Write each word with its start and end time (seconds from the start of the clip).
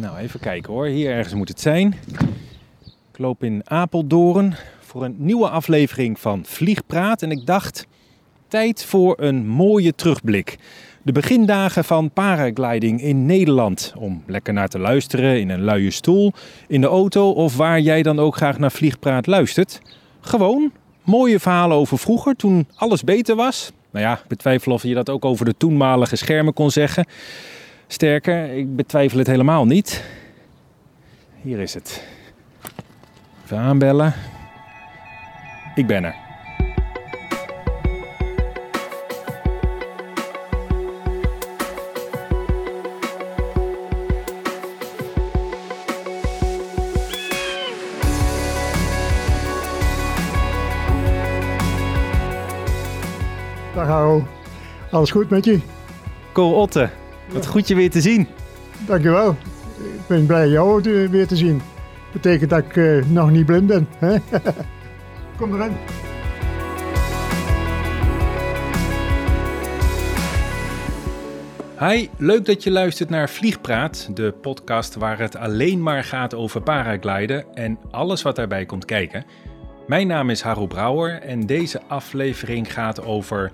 Nou, 0.00 0.16
even 0.16 0.40
kijken 0.40 0.72
hoor. 0.72 0.86
Hier 0.86 1.10
ergens 1.10 1.34
moet 1.34 1.48
het 1.48 1.60
zijn. 1.60 1.94
Ik 3.12 3.18
loop 3.18 3.44
in 3.44 3.62
Apeldoorn 3.64 4.54
voor 4.80 5.04
een 5.04 5.14
nieuwe 5.18 5.48
aflevering 5.48 6.20
van 6.20 6.44
Vliegpraat. 6.46 7.22
En 7.22 7.30
ik 7.30 7.46
dacht, 7.46 7.86
tijd 8.48 8.84
voor 8.84 9.14
een 9.20 9.46
mooie 9.46 9.94
terugblik. 9.94 10.58
De 11.02 11.12
begindagen 11.12 11.84
van 11.84 12.10
paragliding 12.10 13.02
in 13.02 13.26
Nederland. 13.26 13.92
Om 13.96 14.22
lekker 14.26 14.52
naar 14.52 14.68
te 14.68 14.78
luisteren 14.78 15.40
in 15.40 15.48
een 15.48 15.64
luie 15.64 15.90
stoel, 15.90 16.32
in 16.68 16.80
de 16.80 16.86
auto 16.86 17.30
of 17.30 17.56
waar 17.56 17.80
jij 17.80 18.02
dan 18.02 18.18
ook 18.18 18.36
graag 18.36 18.58
naar 18.58 18.72
Vliegpraat 18.72 19.26
luistert. 19.26 19.80
Gewoon 20.20 20.72
mooie 21.02 21.40
verhalen 21.40 21.76
over 21.76 21.98
vroeger, 21.98 22.36
toen 22.36 22.66
alles 22.74 23.04
beter 23.04 23.36
was. 23.36 23.72
Nou 23.90 24.04
ja, 24.04 24.12
ik 24.12 24.28
betwijfel 24.28 24.72
of 24.72 24.82
je 24.82 24.94
dat 24.94 25.10
ook 25.10 25.24
over 25.24 25.44
de 25.44 25.54
toenmalige 25.56 26.16
schermen 26.16 26.52
kon 26.52 26.70
zeggen. 26.70 27.06
Sterker, 27.90 28.50
ik 28.56 28.76
betwijfel 28.76 29.18
het 29.18 29.26
helemaal 29.26 29.64
niet. 29.64 30.04
Hier 31.40 31.58
is 31.58 31.74
het. 31.74 32.02
Even 33.44 33.58
aanbellen. 33.58 34.14
Ik 35.74 35.86
ben 35.86 36.04
er. 36.04 36.14
Dag 53.74 53.86
Haro. 53.86 54.26
Alles 54.90 55.10
goed 55.10 55.30
met 55.30 55.44
je? 55.44 55.60
Ko 56.32 56.52
Otte, 56.52 56.90
wat 57.32 57.46
goed 57.46 57.68
je 57.68 57.74
weer 57.74 57.90
te 57.90 58.00
zien. 58.00 58.26
Dankjewel. 58.86 59.30
Ik 59.78 60.06
ben 60.06 60.26
blij 60.26 60.48
jou 60.48 60.82
te- 60.82 61.08
weer 61.10 61.26
te 61.26 61.36
zien. 61.36 61.60
Betekent 62.12 62.50
dat 62.50 62.58
ik 62.64 62.76
eh, 62.76 63.04
nog 63.06 63.30
niet 63.30 63.46
blind 63.46 63.66
ben. 63.66 63.88
Hè? 63.98 64.16
Kom 65.38 65.54
erin. 65.54 65.72
Hi, 71.78 72.08
leuk 72.16 72.44
dat 72.44 72.62
je 72.62 72.70
luistert 72.70 73.10
naar 73.10 73.28
Vliegpraat, 73.28 74.10
de 74.14 74.34
podcast 74.40 74.94
waar 74.94 75.18
het 75.18 75.36
alleen 75.36 75.82
maar 75.82 76.04
gaat 76.04 76.34
over 76.34 76.60
paragliden 76.60 77.54
en 77.54 77.78
alles 77.90 78.22
wat 78.22 78.36
daarbij 78.36 78.66
komt 78.66 78.84
kijken. 78.84 79.24
Mijn 79.86 80.06
naam 80.06 80.30
is 80.30 80.40
Haro 80.40 80.66
Brouwer 80.66 81.20
en 81.22 81.46
deze 81.46 81.80
aflevering 81.88 82.72
gaat 82.72 83.02
over 83.04 83.52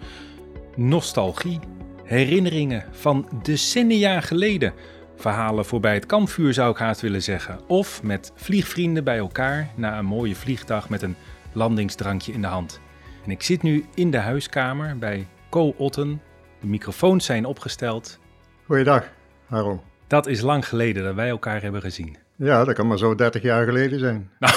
nostalgie, 0.77 1.59
herinneringen 2.05 2.85
van 2.91 3.29
decennia 3.43 4.21
geleden. 4.21 4.73
Verhalen 5.17 5.65
voorbij 5.65 5.95
het 5.95 6.07
kampvuur 6.07 6.53
zou 6.53 6.71
ik 6.71 6.77
haast 6.77 7.01
willen 7.01 7.23
zeggen. 7.23 7.59
Of 7.67 8.03
met 8.03 8.33
vliegvrienden 8.35 9.05
bij 9.05 9.19
elkaar 9.19 9.69
na 9.75 9.99
een 9.99 10.05
mooie 10.05 10.35
vliegdag 10.35 10.89
met 10.89 11.03
een 11.03 11.17
landingsdrankje 11.53 12.33
in 12.33 12.41
de 12.41 12.47
hand. 12.47 12.81
En 13.25 13.31
ik 13.31 13.43
zit 13.43 13.63
nu 13.63 13.85
in 13.95 14.11
de 14.11 14.19
huiskamer 14.19 14.99
bij 14.99 15.27
Co 15.51 15.75
Otten. 15.77 16.21
De 16.61 16.67
microfoons 16.67 17.25
zijn 17.25 17.45
opgesteld. 17.45 18.19
Goeiedag, 18.67 19.09
Haro. 19.47 19.83
Dat 20.07 20.27
is 20.27 20.41
lang 20.41 20.69
geleden 20.69 21.05
dat 21.05 21.15
wij 21.15 21.29
elkaar 21.29 21.63
hebben 21.63 21.81
gezien. 21.81 22.17
Ja, 22.37 22.65
dat 22.65 22.75
kan 22.75 22.87
maar 22.87 22.99
zo 22.99 23.15
30 23.15 23.43
jaar 23.43 23.65
geleden 23.65 23.99
zijn. 23.99 24.31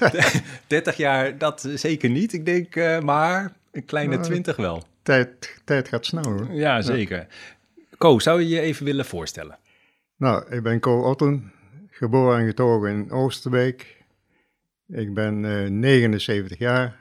Nou, 0.00 0.12
30 0.66 0.96
jaar, 0.96 1.38
dat 1.38 1.68
zeker 1.74 2.10
niet. 2.10 2.32
Ik 2.32 2.46
denk 2.46 2.76
eh, 2.76 3.00
maar 3.00 3.52
een 3.72 3.84
kleine 3.84 4.14
Nou, 4.14 4.26
20 4.26 4.56
wel. 4.56 4.84
Tijd, 5.08 5.60
tijd 5.64 5.88
gaat 5.88 6.06
snel 6.06 6.24
hoor. 6.24 6.52
Ja, 6.52 6.82
zeker. 6.82 7.26
Ko, 7.98 8.18
zou 8.18 8.40
je 8.40 8.48
je 8.48 8.60
even 8.60 8.84
willen 8.84 9.04
voorstellen? 9.04 9.58
Nou, 10.16 10.54
ik 10.54 10.62
ben 10.62 10.80
Co 10.80 11.00
Otten, 11.02 11.52
geboren 11.90 12.40
en 12.40 12.46
getogen 12.46 12.90
in 12.90 13.10
Oosterbeek. 13.10 14.04
Ik 14.88 15.14
ben 15.14 15.44
eh, 15.44 15.70
79 15.70 16.58
jaar. 16.58 17.00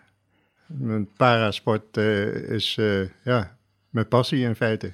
Mijn 0.65 1.09
parasport 1.17 1.97
eh, 1.97 2.33
is 2.33 2.77
eh, 2.79 3.01
ja, 3.23 3.57
mijn 3.89 4.07
passie 4.07 4.43
in 4.43 4.55
feite. 4.55 4.91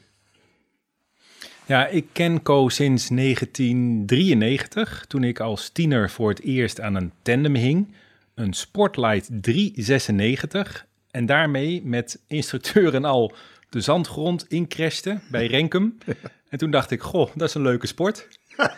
Ja, 1.66 1.88
ik 1.88 2.06
ken 2.12 2.42
Ko 2.42 2.70
sinds 2.70 3.08
1993, 3.08 5.06
toen 5.08 5.24
ik 5.24 5.40
als 5.40 5.70
tiener 5.70 6.10
voor 6.10 6.30
het 6.30 6.42
eerst 6.42 6.82
aan 6.82 6.96
een 6.96 7.12
tandem 7.22 7.56
hing. 7.56 7.96
Een 8.34 8.54
Sportlight 8.54 9.30
396 9.32 10.88
en 11.14 11.26
daarmee 11.26 11.82
met 11.86 12.24
instructeur 12.28 12.94
en 12.96 13.06
al 13.06 13.34
de 13.70 13.82
zandgrond 13.82 14.46
incrashte 14.48 15.20
bij 15.32 15.48
Renkum. 15.48 15.98
En 16.50 16.60
toen 16.60 16.72
dacht 16.72 16.92
ik, 16.92 17.02
goh, 17.02 17.30
dat 17.36 17.48
is 17.48 17.54
een 17.56 17.62
leuke 17.62 17.88
sport. 17.88 18.28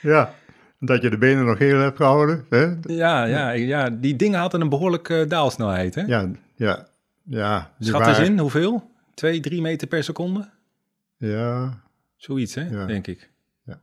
Ja, 0.00 0.34
dat 0.78 1.02
je 1.02 1.10
de 1.10 1.18
benen 1.18 1.44
nog 1.44 1.58
heel 1.58 1.78
hebt 1.78 1.96
gehouden. 1.96 2.44
Hè? 2.48 2.74
Ja, 2.82 3.24
ja, 3.24 3.50
ja 3.50 3.90
die 3.90 4.16
dingen 4.16 4.40
hadden 4.40 4.60
een 4.60 4.68
behoorlijke 4.68 5.24
daalsnelheid, 5.28 5.94
hè? 5.94 6.02
Ja, 6.02 6.30
ja, 6.56 6.86
ja. 7.22 7.72
Schat 7.78 8.00
eens 8.06 8.10
waren- 8.16 8.24
in, 8.32 8.38
hoeveel? 8.38 8.90
Twee, 9.14 9.40
drie 9.40 9.60
meter 9.60 9.88
per 9.88 10.04
seconde? 10.04 10.48
Ja, 11.16 11.80
Zoiets, 12.16 12.54
hè, 12.54 12.68
Ja. 12.70 12.86
denk 12.86 13.06
ik. 13.06 13.30
Ja. 13.64 13.78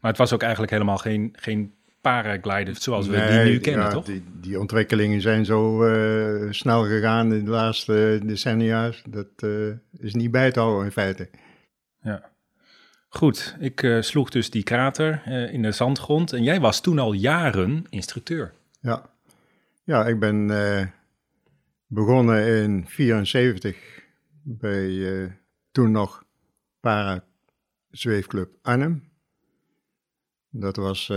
Maar 0.00 0.10
het 0.10 0.16
was 0.16 0.32
ook 0.32 0.42
eigenlijk 0.42 0.72
helemaal 0.72 0.98
geen, 0.98 1.34
geen 1.38 1.74
paraglider 2.00 2.76
zoals 2.76 3.06
we 3.06 3.16
Nee, 3.16 3.42
die 3.42 3.52
nu 3.52 3.58
kennen, 3.58 3.84
ja, 3.84 3.90
toch? 3.90 4.04
Die, 4.04 4.24
die 4.40 4.60
ontwikkelingen 4.60 5.20
zijn 5.20 5.44
zo 5.44 5.84
eh, 5.84 6.50
snel 6.50 6.84
gegaan 6.84 7.32
in 7.32 7.44
de 7.44 7.50
laatste 7.50 8.20
decennia. 8.24 8.92
Dat 9.08 9.28
eh, 9.36 9.68
is 9.96 10.14
niet 10.14 10.30
bij 10.30 10.52
te 10.52 10.60
houden 10.60 10.84
in 10.84 10.92
feite. 10.92 11.30
Ja. 12.00 12.30
Goed, 13.08 13.56
ik 13.58 13.82
eh, 13.82 14.00
sloeg 14.00 14.30
dus 14.30 14.50
die 14.50 14.62
krater 14.62 15.22
in 15.52 15.62
de 15.62 15.72
zandgrond. 15.72 16.32
En 16.32 16.42
jij 16.42 16.60
was 16.60 16.80
toen 16.80 16.98
al 16.98 17.12
jaren 17.12 17.84
instructeur. 17.88 18.52
Ja, 18.80 19.10
ja 19.84 20.06
ik 20.06 20.18
ben 20.18 20.46
begonnen 21.86 22.46
in 22.62 22.84
74 22.88 23.76
bij 24.42 25.38
toen 25.72 25.90
nog 25.90 26.24
Para 26.80 27.24
Zweefclub 27.90 28.50
Arnhem. 28.62 29.08
Dat 30.50 30.76
was 30.76 31.10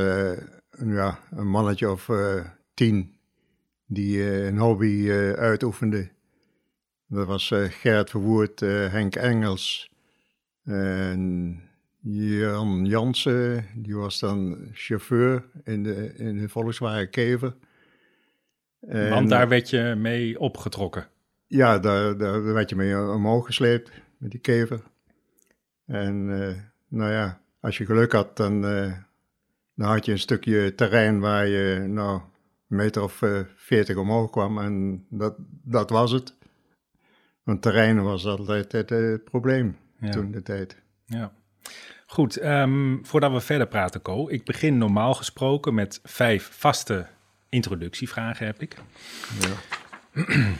ja, 0.77 1.19
een 1.31 1.49
mannetje 1.49 1.91
of 1.91 2.09
eh, 2.09 2.45
tien 2.73 3.15
die 3.85 4.23
eh, 4.23 4.45
een 4.45 4.57
hobby 4.57 5.09
eh, 5.09 5.31
uitoefende. 5.31 6.09
Dat 7.07 7.27
was 7.27 7.47
Gerrit 7.53 8.09
Verwoerd, 8.09 8.59
Henk 8.59 9.15
Engels 9.15 9.91
en 10.63 11.61
Jan 12.01 12.85
Jansen. 12.85 13.65
Die 13.75 13.95
was 13.95 14.19
dan 14.19 14.69
chauffeur 14.73 15.43
in 15.63 15.83
de, 15.83 16.13
in 16.15 16.37
de 16.37 16.49
Volkswagen 16.49 17.09
Kever. 17.09 17.55
En, 18.79 19.09
Want 19.09 19.29
daar 19.29 19.47
werd 19.47 19.69
je 19.69 19.95
mee 19.97 20.39
opgetrokken. 20.39 21.07
Ja, 21.47 21.79
daar, 21.79 22.17
daar 22.17 22.43
werd 22.43 22.69
je 22.69 22.75
mee 22.75 22.97
omhoog 22.97 23.45
gesleept 23.45 23.91
met 24.17 24.31
die 24.31 24.39
kever. 24.39 24.81
En 25.85 26.25
nou 26.87 27.11
ja, 27.11 27.41
als 27.59 27.77
je 27.77 27.85
geluk 27.85 28.11
had, 28.11 28.37
dan, 28.37 28.61
dan 29.81 29.89
had 29.89 30.05
je 30.05 30.11
een 30.11 30.19
stukje 30.19 30.75
terrein 30.75 31.19
waar 31.19 31.47
je 31.47 31.79
nou 31.87 32.15
een 32.69 32.75
meter 32.77 33.03
of 33.03 33.21
eh, 33.21 33.39
veertig 33.55 33.97
omhoog 33.97 34.29
kwam. 34.29 34.59
En 34.59 35.05
dat, 35.09 35.35
dat 35.63 35.89
was 35.89 36.11
het. 36.11 36.35
Want 37.43 37.61
terrein 37.61 38.03
was 38.03 38.25
altijd 38.25 38.71
het 38.71 38.91
eh, 38.91 39.13
probleem 39.23 39.77
Ja. 39.99 40.09
toen 40.09 40.31
de 40.31 40.41
tijd. 40.41 40.81
Ja. 41.05 41.33
Goed, 42.05 42.37
ehm, 42.37 42.97
voordat 43.03 43.31
we 43.31 43.39
verder 43.39 43.67
praten, 43.67 44.01
Ko. 44.01 44.29
Ik 44.29 44.45
begin 44.45 44.77
normaal 44.77 45.13
gesproken 45.13 45.73
met 45.73 45.99
vijf 46.03 46.49
vaste 46.51 47.07
introductievragen 47.49 48.45
heb 48.45 48.61
ik. 48.61 48.75
Ja. 49.39 49.53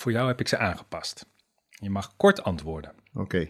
Voor 0.00 0.12
jou 0.12 0.28
heb 0.28 0.40
ik 0.40 0.48
ze 0.48 0.58
aangepast. 0.58 1.26
Je 1.68 1.90
mag 1.90 2.16
kort 2.16 2.42
antwoorden. 2.42 2.92
Oké. 3.14 3.48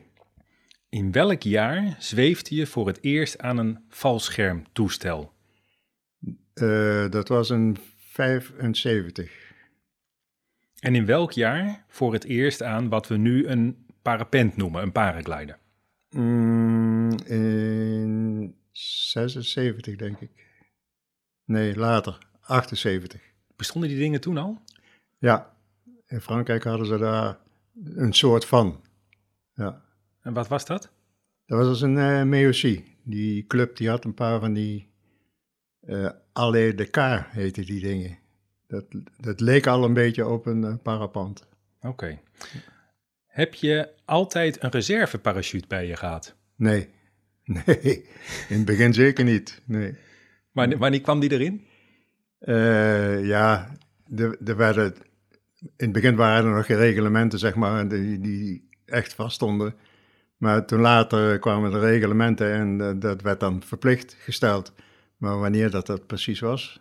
In 0.88 1.12
welk 1.12 1.42
jaar 1.42 1.96
zweefde 1.98 2.54
je 2.54 2.66
voor 2.66 2.86
het 2.86 3.02
eerst 3.02 3.38
aan 3.38 3.58
een 3.58 3.84
valschermtoestel? 3.88 5.32
Eh, 6.54 7.10
dat 7.10 7.28
was 7.28 7.50
een 7.50 7.76
75. 7.96 9.52
En 10.80 10.94
in 10.94 11.06
welk 11.06 11.32
jaar 11.32 11.84
voor 11.88 12.12
het 12.12 12.24
eerst 12.24 12.62
aan 12.62 12.88
wat 12.88 13.08
we 13.08 13.16
nu 13.16 13.46
een 13.46 13.86
parapent 14.02 14.56
noemen, 14.56 14.82
een 14.82 14.92
paraglider? 14.92 15.58
Mm, 16.10 17.10
in 17.24 18.54
76, 18.72 19.96
denk 19.96 20.20
ik. 20.20 20.30
Nee, 21.44 21.76
later. 21.76 22.18
78. 22.40 23.20
Bestonden 23.56 23.90
die 23.90 23.98
dingen 23.98 24.20
toen 24.20 24.38
al? 24.38 24.62
Ja, 25.18 25.56
in 26.06 26.20
Frankrijk 26.20 26.64
hadden 26.64 26.86
ze 26.86 26.98
daar 26.98 27.38
een 27.84 28.12
soort 28.12 28.44
van. 28.44 28.84
Ja, 29.54 29.82
En 30.28 30.34
wat 30.34 30.48
was 30.48 30.66
dat? 30.66 30.90
dat 31.46 31.58
was 31.58 31.68
dus 31.68 31.80
een 31.80 32.28
MEOC. 32.28 32.82
Die 33.02 33.46
club 33.46 33.76
die 33.76 33.88
had 33.88 34.04
een 34.04 34.14
paar 34.14 34.40
van 34.40 34.52
die 34.52 34.88
Allée 36.32 36.74
de 36.74 36.90
Car 36.90 37.28
heette 37.30 37.64
die 37.64 37.80
dingen. 37.80 38.18
Dat, 38.66 38.84
dat 39.16 39.40
leek 39.40 39.66
al 39.66 39.84
een 39.84 39.92
beetje 39.94 40.26
op 40.26 40.46
een 40.46 40.64
eh, 40.64 40.74
parapent. 40.82 41.46
Oké. 41.80 42.20
Heb 43.26 43.54
je 43.54 43.88
altijd 44.04 44.62
een 44.62 44.70
reserveparachute 44.70 45.66
bij 45.68 45.86
je 45.86 45.96
gehad? 45.96 46.34
Nee, 46.56 46.88
Nee, 47.66 48.06
in 48.48 48.56
het 48.56 48.64
begin 48.64 48.94
zeker 48.94 49.24
niet. 49.24 49.62
Nee. 49.64 49.94
Maar 50.52 50.78
wanneer 50.78 51.00
kwam 51.00 51.20
die 51.20 51.32
erin? 51.32 51.66
Uh, 52.40 53.26
ja, 53.26 53.76
er, 54.16 54.36
er 54.44 54.56
werden, 54.56 54.94
in 55.58 55.72
het 55.76 55.92
begin 55.92 56.16
waren 56.16 56.50
er 56.50 56.56
nog 56.56 56.66
geen 56.66 56.76
reglementen, 56.76 57.38
zeg 57.38 57.54
maar, 57.54 57.88
die, 57.88 58.20
die 58.20 58.68
echt 58.84 59.14
vaststonden. 59.14 59.74
Maar 60.38 60.66
toen 60.66 60.80
later 60.80 61.38
kwamen 61.38 61.70
de 61.70 61.78
reglementen 61.78 62.52
en 62.52 62.78
uh, 62.78 63.00
dat 63.00 63.22
werd 63.22 63.40
dan 63.40 63.62
verplicht 63.62 64.16
gesteld. 64.18 64.72
Maar 65.16 65.38
wanneer 65.38 65.70
dat, 65.70 65.86
dat 65.86 66.06
precies 66.06 66.40
was, 66.40 66.80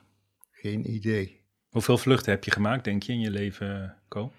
geen 0.52 0.92
idee. 0.92 1.42
Hoeveel 1.70 1.98
vluchten 1.98 2.32
heb 2.32 2.44
je 2.44 2.52
gemaakt, 2.52 2.84
denk 2.84 3.04
je, 3.04 3.14
in 3.14 3.20
je 3.20 3.32
leven, 3.32 3.98
Co? 4.08 4.32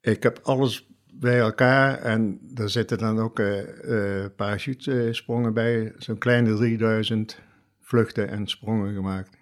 Ik 0.00 0.22
heb 0.22 0.40
alles 0.42 0.86
bij 1.12 1.38
elkaar 1.38 1.98
en 1.98 2.40
er 2.54 2.70
zitten 2.70 2.98
dan 2.98 3.18
ook 3.18 3.38
uh, 3.38 3.60
uh, 3.84 4.26
parachutesprongen 4.36 5.54
bij. 5.54 5.92
Zo'n 5.96 6.18
kleine 6.18 6.54
3000 6.54 7.38
vluchten 7.80 8.28
en 8.28 8.46
sprongen 8.46 8.94
gemaakt. 8.94 9.36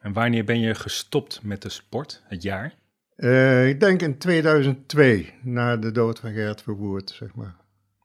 En 0.00 0.12
wanneer 0.12 0.44
ben 0.44 0.60
je 0.60 0.74
gestopt 0.74 1.42
met 1.42 1.62
de 1.62 1.68
sport, 1.68 2.22
het 2.24 2.42
jaar? 2.42 2.74
Uh, 3.16 3.68
ik 3.68 3.80
denk 3.80 4.02
in 4.02 4.18
2002, 4.18 5.34
na 5.42 5.76
de 5.76 5.92
dood 5.92 6.18
van 6.18 6.32
Gert 6.32 6.62
Verwoerd, 6.62 7.10
zeg 7.10 7.34
maar. 7.34 7.56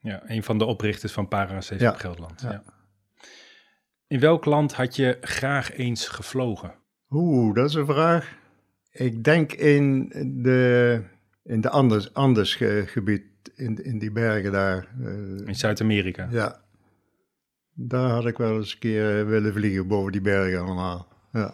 Ja, 0.04 0.22
een 0.26 0.44
van 0.44 0.58
de 0.58 0.66
oprichters 0.66 1.12
van 1.12 1.28
Parasafe 1.28 1.84
ja. 1.84 1.94
Gelderland. 1.94 2.42
Ja. 2.42 2.52
ja. 2.52 2.64
In 4.08 4.20
welk 4.20 4.46
land 4.46 4.74
had 4.74 4.96
je 4.96 5.18
graag 5.22 5.74
eens 5.74 6.08
gevlogen? 6.08 6.74
Oeh, 7.10 7.56
dat 7.56 7.70
is 7.70 7.76
een 7.76 7.86
vraag. 7.86 8.38
Ik 8.92 9.24
denk 9.24 9.52
in 9.52 10.08
de, 10.44 11.02
in 11.44 11.62
de 11.62 11.70
Anders, 11.70 12.14
Anders 12.14 12.56
gebied, 12.86 13.24
in, 13.56 13.84
in 13.84 14.00
die 14.00 14.12
bergen 14.12 14.52
daar. 14.52 14.88
Uh, 15.00 15.48
in 15.48 15.56
Zuid-Amerika? 15.56 16.28
Ja. 16.32 16.62
Daar 17.74 18.10
had 18.10 18.26
ik 18.26 18.38
wel 18.38 18.56
eens 18.58 18.74
een 18.74 18.80
keer 18.80 19.28
willen 19.28 19.54
vliegen 19.54 19.88
boven 19.88 20.12
die 20.12 20.22
bergen 20.22 20.60
allemaal. 20.60 21.08
Ja. 21.32 21.54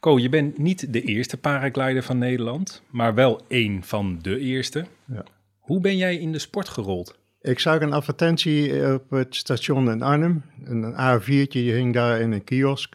Ko, 0.00 0.18
je 0.18 0.28
bent 0.28 0.58
niet 0.58 0.92
de 0.92 1.02
eerste 1.02 1.36
paraglider 1.36 2.02
van 2.02 2.18
Nederland, 2.18 2.82
maar 2.90 3.14
wel 3.14 3.40
één 3.48 3.82
van 3.82 4.18
de 4.22 4.38
eerste. 4.38 4.86
Ja. 5.04 5.24
Hoe 5.58 5.80
ben 5.80 5.96
jij 5.96 6.16
in 6.16 6.32
de 6.32 6.38
sport 6.38 6.68
gerold? 6.68 7.18
Ik 7.44 7.58
zag 7.58 7.80
een 7.80 7.92
advertentie 7.92 8.92
op 8.92 9.10
het 9.10 9.36
station 9.36 9.90
in 9.90 10.02
Arnhem. 10.02 10.42
Een 10.64 10.92
A4'tje 10.92 11.48
hing 11.50 11.94
daar 11.94 12.20
in 12.20 12.32
een 12.32 12.44
kiosk. 12.44 12.94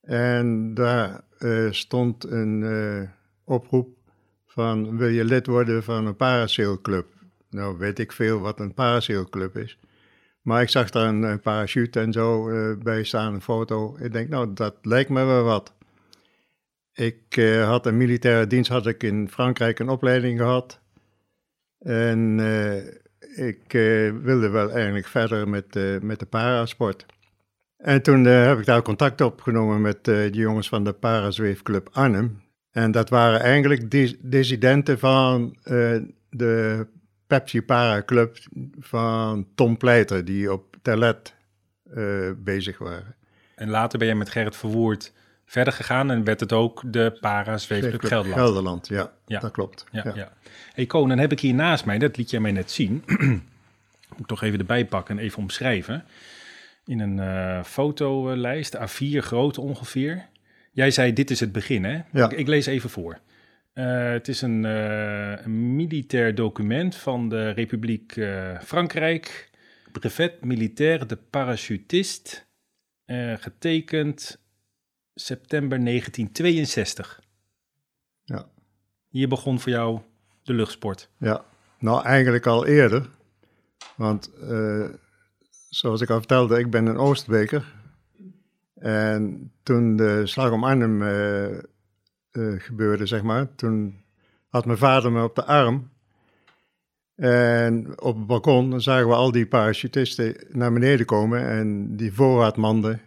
En 0.00 0.74
daar 0.74 1.20
uh, 1.38 1.72
stond 1.72 2.24
een 2.24 2.60
uh, 2.60 3.08
oproep 3.44 3.96
van 4.46 4.96
wil 4.96 5.08
je 5.08 5.24
lid 5.24 5.46
worden 5.46 5.82
van 5.82 6.06
een 6.06 6.16
parasailclub? 6.16 7.06
Nou 7.50 7.78
weet 7.78 7.98
ik 7.98 8.12
veel 8.12 8.40
wat 8.40 8.60
een 8.60 8.74
parasailclub 8.74 9.56
is. 9.56 9.78
Maar 10.42 10.62
ik 10.62 10.68
zag 10.68 10.90
daar 10.90 11.08
een, 11.08 11.22
een 11.22 11.40
parachute 11.40 12.00
en 12.00 12.12
zo 12.12 12.48
bij 12.82 13.04
staan, 13.04 13.34
een 13.34 13.42
foto. 13.42 13.96
Ik 14.00 14.12
denk, 14.12 14.28
nou, 14.28 14.52
dat 14.54 14.74
lijkt 14.82 15.10
me 15.10 15.24
wel 15.24 15.42
wat. 15.42 15.72
Ik 16.92 17.34
had 17.64 17.86
een 17.86 17.96
militaire 17.96 18.46
dienst, 18.46 18.70
had 18.70 18.86
ik 18.86 19.02
in 19.02 19.28
Frankrijk 19.30 19.78
een 19.78 19.88
opleiding 19.88 20.38
gehad. 20.38 20.80
En 21.78 22.40
ik 23.36 23.72
wilde 24.22 24.48
wel 24.48 24.70
eigenlijk 24.70 25.06
verder 25.06 25.48
met, 25.48 25.78
met 26.02 26.18
de 26.18 26.26
parasport. 26.26 27.06
En 27.76 28.02
toen 28.02 28.24
heb 28.24 28.58
ik 28.58 28.64
daar 28.64 28.82
contact 28.82 29.20
opgenomen 29.20 29.80
met 29.80 30.04
de 30.04 30.28
jongens 30.32 30.68
van 30.68 30.84
de 30.84 30.92
Parazweefclub 30.92 31.88
Arnhem. 31.92 32.42
En 32.70 32.90
dat 32.90 33.08
waren 33.08 33.40
eigenlijk 33.40 33.90
dis 33.90 34.16
dissidenten 34.20 34.98
van 34.98 35.56
de 36.30 36.86
Pepsi 37.26 37.62
Para 37.62 38.02
Club 38.02 38.36
van 38.78 39.46
Tom 39.54 39.76
Pleiter, 39.76 40.24
die 40.24 40.52
op 40.52 40.76
Terlet 40.82 41.34
bezig 42.36 42.78
waren. 42.78 43.16
En 43.54 43.68
later 43.68 43.98
ben 43.98 44.08
je 44.08 44.14
met 44.14 44.30
Gerrit 44.30 44.56
Verwoerd 44.56 45.12
verder 45.54 45.72
gegaan 45.72 46.10
en 46.10 46.24
werd 46.24 46.40
het 46.40 46.52
ook 46.52 46.82
de 46.86 47.16
Para 47.20 47.58
Zweefclub 47.58 48.04
Gelderland. 48.04 48.40
Gelderland, 48.40 48.88
ja, 48.88 49.12
ja. 49.26 49.40
dat 49.40 49.50
klopt. 49.50 49.84
Ja, 49.90 50.02
ja. 50.04 50.14
ja. 50.14 50.32
Hey 50.72 50.86
Koon, 50.86 51.08
dan 51.08 51.18
heb 51.18 51.32
ik 51.32 51.40
hier 51.40 51.54
naast 51.54 51.84
mij, 51.84 51.98
dat 51.98 52.16
liet 52.16 52.30
jij 52.30 52.40
mij 52.40 52.52
net 52.52 52.70
zien, 52.70 53.02
moet 54.08 54.20
ik 54.20 54.26
toch 54.26 54.42
even 54.42 54.58
erbij 54.58 54.86
pakken 54.86 55.18
en 55.18 55.24
even 55.24 55.38
omschrijven. 55.38 56.04
In 56.86 57.00
een 57.00 57.16
uh, 57.16 57.64
fotolijst, 57.64 58.76
A4 58.76 59.16
groot 59.16 59.58
ongeveer. 59.58 60.26
Jij 60.72 60.90
zei, 60.90 61.12
dit 61.12 61.30
is 61.30 61.40
het 61.40 61.52
begin, 61.52 61.84
hè? 61.84 62.00
Ja. 62.12 62.30
Ik, 62.30 62.38
ik 62.38 62.46
lees 62.46 62.66
even 62.66 62.90
voor. 62.90 63.18
Uh, 63.74 64.10
het 64.10 64.28
is 64.28 64.42
een, 64.42 64.64
uh, 64.64 65.44
een, 65.44 65.76
militair 65.76 66.34
document 66.34 66.96
van 66.96 67.28
de 67.28 67.50
Republiek 67.50 68.20
Frankrijk. 68.64 69.50
Brevet 69.92 70.44
militaire 70.44 71.06
de 71.06 71.18
parachutist. 71.30 72.46
getekend 73.36 74.42
september 75.14 75.84
1962. 75.84 77.20
Ja. 78.24 78.48
Hier 79.08 79.28
begon 79.28 79.60
voor 79.60 79.72
jou 79.72 80.00
de 80.42 80.52
luchtsport. 80.52 81.08
Ja, 81.18 81.44
nou 81.78 82.04
eigenlijk 82.04 82.46
al 82.46 82.66
eerder. 82.66 83.10
Want 83.96 84.30
zoals 85.68 86.00
ik 86.00 86.10
al 86.10 86.18
vertelde, 86.18 86.58
ik 86.58 86.70
ben 86.70 86.86
een 86.86 86.96
Oostbeker. 86.96 87.74
En 88.74 89.52
toen 89.62 89.96
de 89.96 90.26
slag 90.26 90.50
om 90.50 90.64
Arnhem 90.64 91.02
uh, 91.02 92.60
gebeurde, 92.60 93.06
zeg 93.06 93.22
maar. 93.22 93.54
Toen 93.54 94.04
had 94.48 94.66
mijn 94.66 94.78
vader 94.78 95.12
me 95.12 95.22
op 95.22 95.34
de 95.34 95.44
arm. 95.44 95.90
En 97.14 98.00
op 98.00 98.16
het 98.16 98.26
balkon 98.26 98.80
zagen 98.80 99.08
we 99.08 99.14
al 99.14 99.30
die 99.30 99.46
parachutisten 99.46 100.36
naar 100.48 100.72
beneden 100.72 101.06
komen. 101.06 101.48
En 101.48 101.96
die 101.96 102.12
voorraadmanden, 102.12 103.00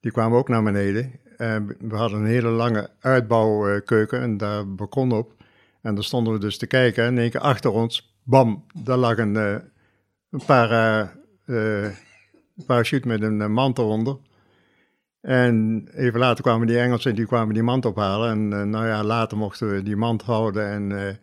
die 0.00 0.12
kwamen 0.12 0.38
ook 0.38 0.48
naar 0.48 0.62
beneden. 0.62 1.12
En 1.36 1.76
we 1.80 1.96
hadden 1.96 2.20
een 2.20 2.26
hele 2.26 2.48
lange 2.48 2.90
uitbouwkeuken 3.00 4.20
en 4.20 4.36
daar 4.36 4.74
balkon 4.74 5.12
op. 5.12 5.34
En 5.82 5.94
daar 5.94 6.04
stonden 6.04 6.32
we 6.32 6.38
dus 6.38 6.58
te 6.58 6.66
kijken. 6.66 7.04
En 7.04 7.12
in 7.12 7.18
één 7.18 7.30
keer 7.30 7.40
achter 7.40 7.70
ons, 7.70 8.16
bam, 8.22 8.64
daar 8.74 8.96
lag 8.96 9.18
een, 9.18 9.34
uh, 9.34 9.56
een 10.30 10.44
para, 10.46 11.12
parachute 12.66 13.08
met 13.08 13.22
een 13.22 13.52
mantel 13.52 13.88
onder. 13.88 14.18
En 15.20 15.88
even 15.94 16.20
later 16.20 16.42
kwamen 16.42 16.66
die 16.66 16.78
Engelsen 16.78 17.14
die 17.14 17.26
kwamen 17.26 17.54
die 17.54 17.62
mand 17.62 17.84
ophalen. 17.84 18.30
En 18.30 18.70
nou 18.70 18.86
ja, 18.86 19.04
later 19.04 19.38
mochten 19.38 19.74
we 19.74 19.82
die 19.82 19.96
mand 19.96 20.22
houden 20.22 20.66
en 20.66 21.18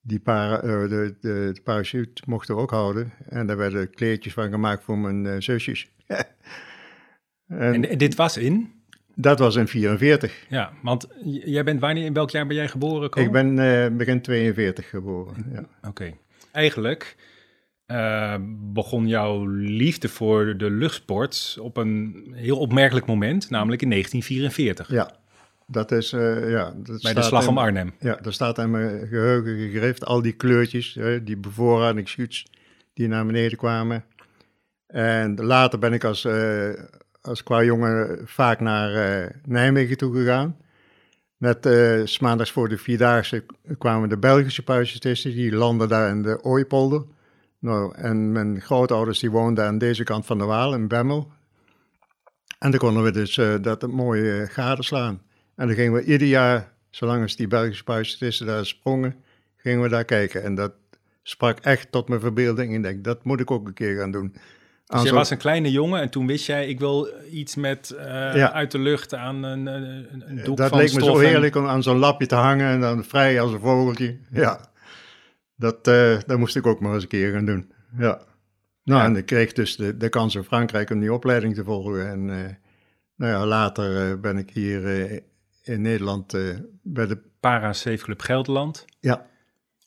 die 0.00 0.20
para, 0.20 0.60
de, 0.60 1.16
de, 1.20 1.60
parachute 1.64 2.22
mochten 2.26 2.54
we 2.54 2.60
ook 2.60 2.70
houden. 2.70 3.12
En 3.28 3.46
daar 3.46 3.56
werden 3.56 3.90
kleertjes 3.90 4.32
van 4.32 4.50
gemaakt 4.50 4.84
voor 4.84 4.98
mijn 4.98 5.42
zusjes. 5.42 5.90
en, 7.46 7.98
dit 7.98 8.14
was 8.14 8.36
in? 8.36 8.81
Dat 9.14 9.38
was 9.38 9.56
in 9.56 9.68
44. 9.68 10.46
Ja, 10.48 10.72
want 10.82 11.08
jij 11.44 11.64
bent 11.64 11.80
wanneer, 11.80 12.04
in 12.04 12.12
welk 12.12 12.30
jaar 12.30 12.46
ben 12.46 12.56
jij 12.56 12.68
geboren? 12.68 13.10
Ik 13.14 13.32
ben 13.32 13.96
begin 13.96 14.22
42 14.22 14.88
geboren, 14.88 15.34
ja. 15.52 15.58
Oké. 15.58 15.88
Okay. 15.88 16.18
Eigenlijk 16.52 17.16
uh, 17.92 18.34
begon 18.72 19.08
jouw 19.08 19.46
liefde 19.54 20.08
voor 20.08 20.56
de 20.56 20.70
luchtsport 20.70 21.56
op 21.60 21.76
een 21.76 22.26
heel 22.34 22.58
opmerkelijk 22.58 23.06
moment, 23.06 23.50
namelijk 23.50 23.82
in 23.82 23.90
1944. 23.90 24.90
Ja, 24.90 25.16
dat 25.66 25.92
is... 25.92 26.12
Uh, 26.12 26.50
ja, 26.50 26.74
dat 26.76 27.02
Bij 27.02 27.14
de 27.14 27.22
slag 27.22 27.46
om 27.46 27.58
Arnhem. 27.58 27.92
Ja, 27.98 28.18
daar 28.22 28.32
staat 28.32 28.58
in 28.58 28.70
mijn 28.70 29.06
geheugen 29.06 29.58
gegrift 29.58 30.04
al 30.04 30.22
die 30.22 30.32
kleurtjes, 30.32 30.96
uh, 30.96 31.20
die 31.24 31.36
bevoorradingschuts 31.36 32.46
die 32.94 33.08
naar 33.08 33.26
beneden 33.26 33.58
kwamen. 33.58 34.04
En 34.86 35.34
later 35.34 35.78
ben 35.78 35.92
ik 35.92 36.04
als, 36.04 36.28
als 37.22 37.42
qua 37.42 37.62
jongen 37.62 38.20
vaak 38.24 38.60
naar 38.60 39.40
Nijmegen 39.44 39.96
toe 39.96 40.14
gegaan. 40.14 40.56
Net 41.36 41.66
uh, 41.66 42.18
maandags 42.20 42.50
voor 42.50 42.68
de 42.68 42.78
Vierdaagse 42.78 43.44
kwamen 43.78 44.08
de 44.08 44.18
Belgische 44.18 44.62
parachutisten, 44.62 45.30
die 45.30 45.54
landen 45.54 45.88
daar 45.88 46.08
in 46.08 46.22
de 46.22 46.44
Ooipolder. 46.44 47.04
Nou, 47.58 47.94
en 47.94 48.32
mijn 48.32 48.60
grootouders 48.60 49.18
die 49.18 49.30
woonden 49.30 49.64
aan 49.64 49.78
deze 49.78 50.04
kant 50.04 50.26
van 50.26 50.38
de 50.38 50.44
Waal 50.44 50.74
in 50.74 50.88
Bemmel. 50.88 51.30
En 52.58 52.70
dan 52.70 52.80
konden 52.80 53.02
we 53.02 53.10
dus 53.10 53.36
uh, 53.36 53.54
dat 53.60 53.86
mooie 53.86 54.40
uh, 54.40 54.48
gadeslaan. 54.48 55.22
En 55.56 55.66
dan 55.66 55.76
gingen 55.76 55.92
we 55.92 56.04
ieder 56.04 56.28
jaar, 56.28 56.72
zolang 56.90 57.22
als 57.22 57.36
die 57.36 57.46
Belgische 57.46 57.84
parachutisten 57.84 58.46
daar 58.46 58.66
sprongen, 58.66 59.14
gingen 59.56 59.82
we 59.82 59.88
daar 59.88 60.04
kijken. 60.04 60.42
En 60.42 60.54
dat 60.54 60.72
sprak 61.22 61.58
echt 61.58 61.92
tot 61.92 62.08
mijn 62.08 62.20
verbeelding. 62.20 62.74
Ik 62.74 62.82
denk, 62.82 63.04
dat 63.04 63.24
moet 63.24 63.40
ik 63.40 63.50
ook 63.50 63.66
een 63.66 63.74
keer 63.74 63.96
gaan 63.98 64.10
doen. 64.10 64.34
Dus 65.00 65.02
je 65.02 65.14
was 65.14 65.30
een 65.30 65.38
kleine 65.38 65.70
jongen 65.70 66.00
en 66.00 66.10
toen 66.10 66.26
wist 66.26 66.46
jij, 66.46 66.68
ik 66.68 66.78
wil 66.78 67.08
iets 67.30 67.54
met 67.54 67.94
uh, 67.96 68.04
ja. 68.34 68.52
uit 68.52 68.70
de 68.70 68.78
lucht 68.78 69.14
aan 69.14 69.42
een, 69.42 69.66
een, 69.66 70.22
een 70.26 70.44
doek 70.44 70.56
dat 70.56 70.68
van 70.68 70.78
leek 70.78 70.94
me 70.94 71.02
zo 71.02 71.18
heerlijk 71.18 71.56
om 71.56 71.66
aan 71.66 71.82
zo'n 71.82 71.98
lapje 71.98 72.26
te 72.26 72.34
hangen 72.34 72.66
en 72.66 72.80
dan 72.80 73.04
vrij 73.04 73.40
als 73.40 73.52
een 73.52 73.60
vogeltje. 73.60 74.18
Ja. 74.30 74.70
Dat, 75.56 75.88
uh, 75.88 76.18
dat 76.26 76.38
moest 76.38 76.56
ik 76.56 76.66
ook 76.66 76.80
maar 76.80 76.94
eens 76.94 77.02
een 77.02 77.08
keer 77.08 77.32
gaan 77.32 77.44
doen. 77.44 77.72
Ja. 77.98 78.20
Nou, 78.84 79.00
ja. 79.00 79.04
en 79.04 79.16
ik 79.16 79.26
kreeg 79.26 79.52
dus 79.52 79.76
de, 79.76 79.96
de 79.96 80.08
kans 80.08 80.34
in 80.34 80.44
Frankrijk 80.44 80.90
om 80.90 81.00
die 81.00 81.12
opleiding 81.12 81.54
te 81.54 81.64
volgen. 81.64 82.08
En 82.08 82.28
uh, 82.28 82.36
nou 83.16 83.32
ja, 83.32 83.46
later 83.46 84.20
ben 84.20 84.38
ik 84.38 84.50
hier 84.50 85.10
in 85.62 85.82
Nederland 85.82 86.36
bij 86.82 87.06
de... 87.06 87.18
Para 87.40 87.72
Safe 87.72 87.96
Club 88.04 88.20
Gelderland. 88.20 88.84
Ja. 89.00 89.26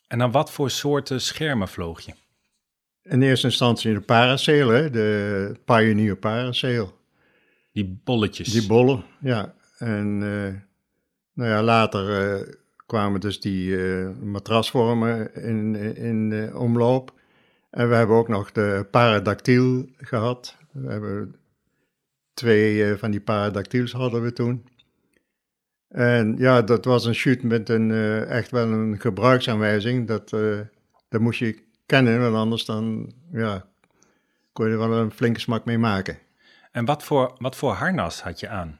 En 0.07 0.19
dan 0.19 0.31
wat 0.31 0.51
voor 0.51 0.69
soorten 0.69 1.21
schermen 1.21 1.67
vloog 1.67 2.01
je? 2.01 2.13
In 3.05 3.21
eerste 3.21 3.47
instantie 3.47 3.93
de 3.93 4.01
parasail, 4.01 4.69
hè, 4.69 4.89
de 4.89 5.59
Pioneer 5.65 6.15
parasail. 6.15 6.97
Die 7.71 7.99
bolletjes. 8.03 8.47
Die 8.47 8.67
bollen, 8.67 9.03
ja. 9.19 9.53
En 9.77 10.21
uh, 10.21 10.53
nou 11.33 11.49
ja, 11.49 11.63
later 11.63 12.37
uh, 12.39 12.53
kwamen 12.85 13.19
dus 13.19 13.39
die 13.39 13.69
uh, 13.69 14.09
matrasvormen 14.21 15.33
in, 15.35 15.75
in 15.95 16.55
omloop. 16.55 17.13
En 17.69 17.89
we 17.89 17.95
hebben 17.95 18.15
ook 18.15 18.27
nog 18.27 18.51
de 18.51 18.87
paradactyl 18.91 19.89
gehad. 19.97 20.57
We 20.71 20.91
hebben 20.91 21.35
twee 22.33 22.95
van 22.95 23.11
die 23.11 23.21
paradactyls 23.21 23.91
hadden 23.91 24.21
we 24.21 24.33
toen. 24.33 24.65
En 25.87 26.35
ja, 26.37 26.61
dat 26.61 26.85
was 26.85 27.05
een 27.05 27.15
shoot 27.15 27.41
met 27.41 27.69
een, 27.69 27.91
echt 28.27 28.51
wel 28.51 28.67
een 28.67 28.99
gebruiksaanwijzing. 28.99 30.07
Dat, 30.07 30.29
dat 31.09 31.21
moest 31.21 31.39
je 31.39 31.63
kennen, 31.85 32.21
want 32.21 32.35
anders 32.35 32.65
dan 32.65 33.13
ja, 33.31 33.65
kon 34.53 34.65
je 34.65 34.71
er 34.71 34.89
wel 34.89 34.93
een 34.93 35.11
flinke 35.11 35.39
smak 35.39 35.65
mee 35.65 35.77
maken. 35.77 36.17
En 36.71 36.85
wat 36.85 37.03
voor, 37.03 37.35
wat 37.37 37.55
voor 37.55 37.71
harnas 37.71 38.21
had 38.21 38.39
je 38.39 38.49
aan? 38.49 38.79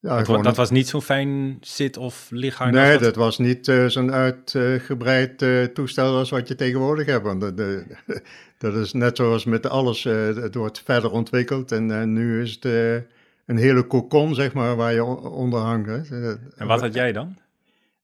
Ja, 0.00 0.22
dat, 0.22 0.44
dat 0.44 0.56
was 0.56 0.70
niet 0.70 0.88
zo'n 0.88 1.02
fijn 1.02 1.58
zit- 1.60 1.96
of 1.96 2.26
ligharnas? 2.30 2.82
Nee, 2.88 2.98
dat 2.98 3.16
was 3.16 3.38
niet 3.38 3.68
uh, 3.68 3.86
zo'n 3.86 4.12
uitgebreid 4.12 5.42
uh, 5.42 5.64
toestel 5.64 6.16
als 6.16 6.30
wat 6.30 6.48
je 6.48 6.54
tegenwoordig 6.54 7.06
hebt. 7.06 7.24
Want 7.24 7.40
de, 7.40 7.54
de, 7.54 7.84
dat 8.58 8.74
is 8.74 8.92
net 8.92 9.16
zoals 9.16 9.44
met 9.44 9.66
alles, 9.66 10.04
uh, 10.04 10.36
het 10.36 10.54
wordt 10.54 10.82
verder 10.84 11.10
ontwikkeld. 11.10 11.72
En 11.72 12.12
nu 12.12 12.42
is 12.42 12.58
het 12.60 12.64
een 13.46 13.56
hele 13.56 13.82
kokon, 13.82 14.34
zeg 14.34 14.52
maar, 14.52 14.76
waar 14.76 14.92
je 14.92 15.04
onder 15.04 15.60
hangt. 15.60 16.10
En 16.56 16.66
wat 16.66 16.80
had 16.80 16.94
jij 16.94 17.12
dan? 17.12 17.36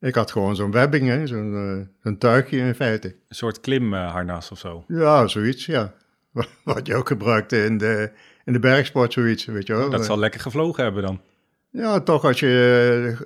Ik 0.00 0.14
had 0.14 0.30
gewoon 0.30 0.56
zo'n 0.56 0.70
webbing, 0.70 1.28
zo'n 1.28 1.88
een 2.02 2.18
tuigje 2.18 2.58
in 2.58 2.74
feite. 2.74 3.08
Een 3.08 3.34
soort 3.34 3.60
klimharnas 3.60 4.50
of 4.50 4.58
zo? 4.58 4.84
Ja, 4.88 5.26
zoiets, 5.26 5.66
ja. 5.66 5.94
Wat 6.64 6.86
je 6.86 6.94
ook 6.94 7.08
gebruikte 7.08 7.64
in 7.64 7.78
de, 7.78 8.10
in 8.44 8.52
de 8.52 8.58
bergsport, 8.58 9.12
zoiets, 9.12 9.44
weet 9.44 9.66
je 9.66 9.74
wel. 9.74 9.90
Dat 9.90 10.04
zal 10.04 10.18
lekker 10.18 10.40
gevlogen 10.40 10.84
hebben 10.84 11.02
dan. 11.02 11.20
Ja, 11.70 12.00
toch 12.00 12.24
als 12.24 12.40
je 12.40 13.16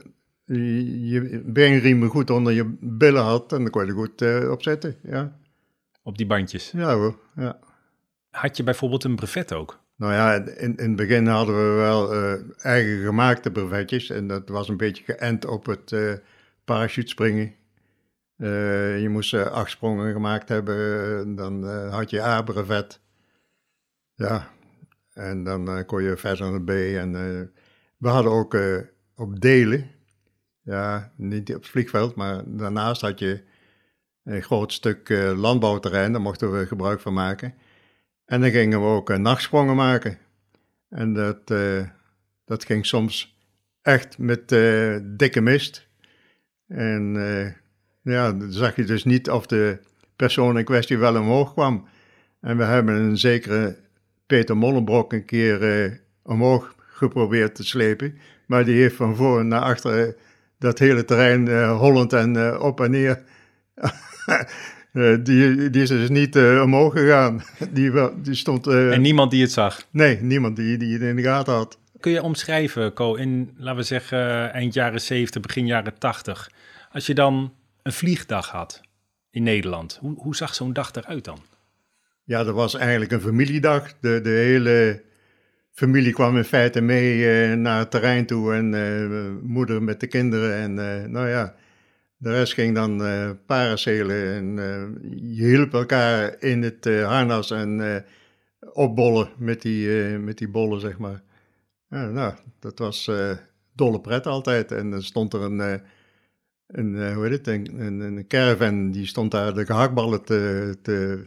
je, 0.45 1.09
je 1.09 1.43
beenriemen 1.47 2.09
goed 2.09 2.31
onder 2.31 2.53
je 2.53 2.77
billen 2.81 3.23
had, 3.23 3.51
dan 3.51 3.71
kon 3.71 3.85
je 3.85 3.91
er 3.91 3.97
goed 3.97 4.23
uh, 4.23 4.51
op 4.51 4.63
zetten, 4.63 4.97
ja. 5.03 5.37
Op 6.03 6.17
die 6.17 6.27
bandjes? 6.27 6.71
Ja 6.71 6.95
hoor, 6.95 7.19
ja. 7.37 7.59
Had 8.31 8.57
je 8.57 8.63
bijvoorbeeld 8.63 9.05
een 9.05 9.17
brevet 9.17 9.53
ook? 9.53 9.83
Nou 9.97 10.13
ja, 10.13 10.35
in, 10.35 10.77
in 10.77 10.89
het 10.89 10.97
begin 10.97 11.27
hadden 11.27 11.55
we 11.55 11.75
wel 11.75 12.15
uh, 12.15 12.33
eigen 12.57 13.05
gemaakte 13.05 13.51
brevetjes 13.51 14.11
en 14.11 14.27
dat 14.27 14.49
was 14.49 14.69
een 14.69 14.77
beetje 14.77 15.05
geënt 15.05 15.47
op 15.47 15.67
het 15.67 15.93
uh, 16.65 16.75
parachutespringen. 16.75 17.55
je 19.01 19.07
moest 19.11 19.35
acht 19.35 19.71
sprongen 19.71 20.13
gemaakt 20.13 20.49
hebben, 20.49 21.35
dan 21.35 21.65
had 21.91 22.11
je 22.11 22.23
A-brevet. 22.23 23.01
Ja, 24.15 24.51
en 25.13 25.45
dan 25.45 25.85
kon 25.87 26.03
je 26.03 26.17
verder 26.17 26.51
naar 26.51 26.63
B 26.63 26.71
en 26.71 27.13
we 27.99 28.09
hadden 28.09 28.33
ook 28.33 28.57
op 29.15 29.41
delen, 29.41 29.91
ja, 30.63 31.13
niet 31.17 31.55
op 31.55 31.63
het 31.63 31.71
vliegveld, 31.71 32.15
maar 32.15 32.43
daarnaast 32.47 33.01
had 33.01 33.19
je 33.19 33.43
een 34.25 34.43
groot 34.43 34.73
stuk 34.73 35.09
landbouwterrein, 35.37 36.13
daar 36.13 36.21
mochten 36.21 36.59
we 36.59 36.67
gebruik 36.67 37.01
van 37.01 37.13
maken. 37.13 37.55
En 38.25 38.41
dan 38.41 38.51
gingen 38.51 38.81
we 38.81 38.87
ook 38.87 39.17
nachtsprongen 39.17 39.77
maken. 39.77 40.19
En 40.89 41.13
dat, 41.13 41.47
dat 42.45 42.65
ging 42.65 42.87
soms 42.87 43.39
echt 43.83 44.19
met 44.19 44.49
dikke 45.03 45.41
mist. 45.41 45.89
En 46.69 47.15
ja, 48.03 48.33
dan 48.33 48.53
zag 48.53 48.77
je 48.77 48.85
dus 48.85 49.05
niet 49.05 49.31
of 49.31 49.47
de 49.47 49.79
persoon 50.17 50.59
in 50.59 50.65
kwestie 50.65 50.99
wel 50.99 51.17
omhoog 51.17 51.53
kwam. 51.53 51.89
En 52.41 52.57
we 52.57 52.65
hebben 52.65 52.95
een 52.95 53.19
zekere 53.19 53.77
Peter 54.27 54.57
Mollenbrok 54.57 55.13
een 55.13 55.25
keer 55.25 56.01
omhoog 56.23 56.75
geprobeerd 56.95 57.55
te 57.55 57.65
slepen. 57.65 58.19
Maar 58.47 58.65
die 58.65 58.81
heeft 58.81 58.97
van 58.97 59.17
voor 59.17 59.45
naar 59.45 59.61
achter 59.61 60.07
eh, 60.07 60.13
dat 60.59 60.79
hele 60.79 61.05
terrein 61.05 61.47
uh, 61.47 61.79
hollend 61.79 62.13
en 62.13 62.61
op 62.61 62.81
en 62.81 62.91
neer. 62.91 63.23
die, 65.23 65.71
die 65.71 65.83
is 65.83 65.89
dus 65.89 66.09
niet 66.09 66.37
omhoog 66.37 66.93
gegaan. 66.93 67.43
Die, 67.73 67.93
die 68.23 68.35
stond, 68.35 68.67
en 68.67 69.01
niemand 69.01 69.31
die 69.31 69.43
het 69.43 69.53
zag? 69.53 69.87
Nee, 69.91 70.21
niemand 70.21 70.57
die, 70.57 70.77
die 70.77 70.93
het 70.93 71.03
in 71.03 71.17
de 71.17 71.23
gaten 71.23 71.53
had. 71.53 71.79
Kun 72.05 72.13
je 72.13 72.23
omschrijven, 72.23 72.93
Co, 72.93 73.15
in, 73.15 73.55
laten 73.57 73.77
we 73.77 73.83
zeggen, 73.83 74.53
eind 74.53 74.75
jaren 74.75 75.01
70, 75.01 75.43
begin 75.43 75.67
jaren 75.67 75.99
80. 75.99 76.51
Als 76.93 77.07
je 77.07 77.15
dan 77.15 77.55
een 77.83 77.93
vliegdag 77.93 78.49
had 78.51 78.81
in 79.31 79.43
Nederland, 79.43 79.99
hoe, 80.01 80.15
hoe 80.17 80.37
zag 80.37 80.55
zo'n 80.55 80.73
dag 80.73 80.93
eruit 80.95 81.25
dan? 81.25 81.39
Ja, 82.25 82.45
dat 82.45 82.55
was 82.55 82.75
eigenlijk 82.75 83.13
een 83.13 83.21
familiedag. 83.21 83.93
De, 84.01 84.21
de 84.21 84.31
hele 84.31 85.03
familie 85.73 86.13
kwam 86.13 86.37
in 86.37 86.45
feite 86.45 86.81
mee 86.81 87.17
uh, 87.17 87.57
naar 87.57 87.79
het 87.79 87.91
terrein 87.91 88.27
toe 88.27 88.55
en 88.55 88.73
uh, 88.73 89.43
moeder 89.43 89.83
met 89.83 90.01
de 90.01 90.07
kinderen. 90.07 90.55
En 90.55 90.71
uh, 90.77 91.09
nou 91.11 91.29
ja, 91.29 91.55
de 92.17 92.31
rest 92.31 92.53
ging 92.53 92.75
dan 92.75 93.03
paracelen 93.47 94.35
en 94.35 94.57
je 95.21 95.45
hielp 95.45 95.75
elkaar 95.75 96.37
in 96.39 96.63
het 96.63 96.85
harnas 96.85 97.51
en 97.51 98.05
opbollen 98.73 99.29
met 99.37 99.63
die, 99.63 99.89
met 100.19 100.39
die 100.39 100.49
bollen, 100.49 100.81
zeg 100.81 100.99
maar. 100.99 101.23
Ja, 101.95 102.09
nou, 102.11 102.35
dat 102.59 102.79
was 102.79 103.11
dolle 103.73 104.01
pret 104.01 104.27
altijd. 104.27 104.73
En 104.73 104.91
dan 104.91 105.03
stond 105.03 105.33
er 105.33 105.43
een, 105.43 105.81
een 106.67 107.15
hoe 107.15 107.27
heet 107.27 107.33
het, 107.33 107.47
een, 107.47 107.81
een, 107.81 108.01
een 108.01 108.27
caravan, 108.27 108.91
die 108.91 109.07
stond 109.07 109.31
daar 109.31 109.55
de 109.55 109.67
gehaktballen 109.67 110.25
te, 110.25 110.77
te 110.83 111.27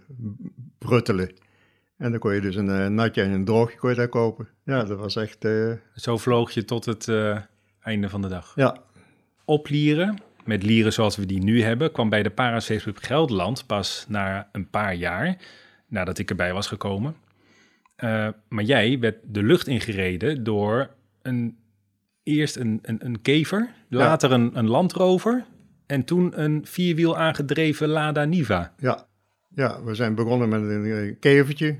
bruttelen. 0.77 1.31
En 1.97 2.11
dan 2.11 2.19
kon 2.19 2.33
je 2.33 2.41
dus 2.41 2.55
een 2.55 2.93
natje 2.93 3.21
en 3.21 3.31
een 3.31 3.45
droogje 3.45 3.77
kon 3.77 3.89
je 3.89 3.95
daar 3.95 4.07
kopen. 4.07 4.47
Ja, 4.63 4.83
dat 4.83 4.97
was 4.97 5.15
echt... 5.15 5.45
Uh... 5.45 5.73
Zo 5.95 6.17
vloog 6.17 6.51
je 6.51 6.65
tot 6.65 6.85
het 6.85 7.07
uh, 7.07 7.37
einde 7.81 8.09
van 8.09 8.21
de 8.21 8.27
dag. 8.27 8.53
Ja. 8.55 8.77
Oplieren, 9.45 10.17
met 10.45 10.63
lieren 10.63 10.93
zoals 10.93 11.15
we 11.15 11.25
die 11.25 11.43
nu 11.43 11.61
hebben, 11.61 11.91
kwam 11.91 12.09
bij 12.09 12.23
de 12.23 12.29
Parasafe 12.29 12.93
Gelderland 12.95 13.65
pas 13.65 14.05
na 14.07 14.49
een 14.51 14.69
paar 14.69 14.93
jaar, 14.95 15.37
nadat 15.87 16.17
ik 16.17 16.29
erbij 16.29 16.53
was 16.53 16.67
gekomen. 16.67 17.15
Maar 18.49 18.63
jij 18.63 18.99
werd 18.99 19.17
de 19.23 19.43
lucht 19.43 19.67
ingereden 19.67 20.43
door 20.43 20.89
een, 21.21 21.57
eerst 22.23 22.55
een, 22.55 22.79
een, 22.81 23.05
een 23.05 23.21
kever, 23.21 23.69
later 23.89 24.31
een, 24.31 24.57
een 24.57 24.67
landrover 24.67 25.45
en 25.85 26.03
toen 26.03 26.41
een 26.41 26.65
vierwiel 26.65 27.17
aangedreven 27.17 27.87
Lada 27.87 28.25
Niva. 28.25 28.73
Ja, 28.77 29.07
ja, 29.55 29.83
we 29.83 29.95
zijn 29.95 30.15
begonnen 30.15 30.49
met 30.49 30.61
een 30.61 31.17
kevertje. 31.19 31.77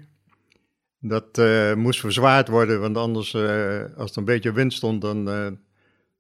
Dat 0.99 1.37
uh, 1.37 1.73
moest 1.73 1.99
verzwaard 1.99 2.47
worden, 2.47 2.79
want 2.79 2.97
anders, 2.97 3.33
uh, 3.33 3.81
als 3.97 4.11
er 4.11 4.17
een 4.17 4.25
beetje 4.25 4.53
wind 4.53 4.73
stond, 4.73 5.01
dan, 5.01 5.25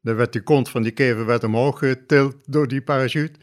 dan 0.01 0.15
werd 0.15 0.33
de 0.33 0.41
kont 0.41 0.69
van 0.69 0.81
die 0.81 0.91
kever 0.91 1.25
werd 1.25 1.43
omhoog 1.43 1.79
getild 1.79 2.35
door 2.45 2.67
die 2.67 2.81
parachute. 2.81 3.39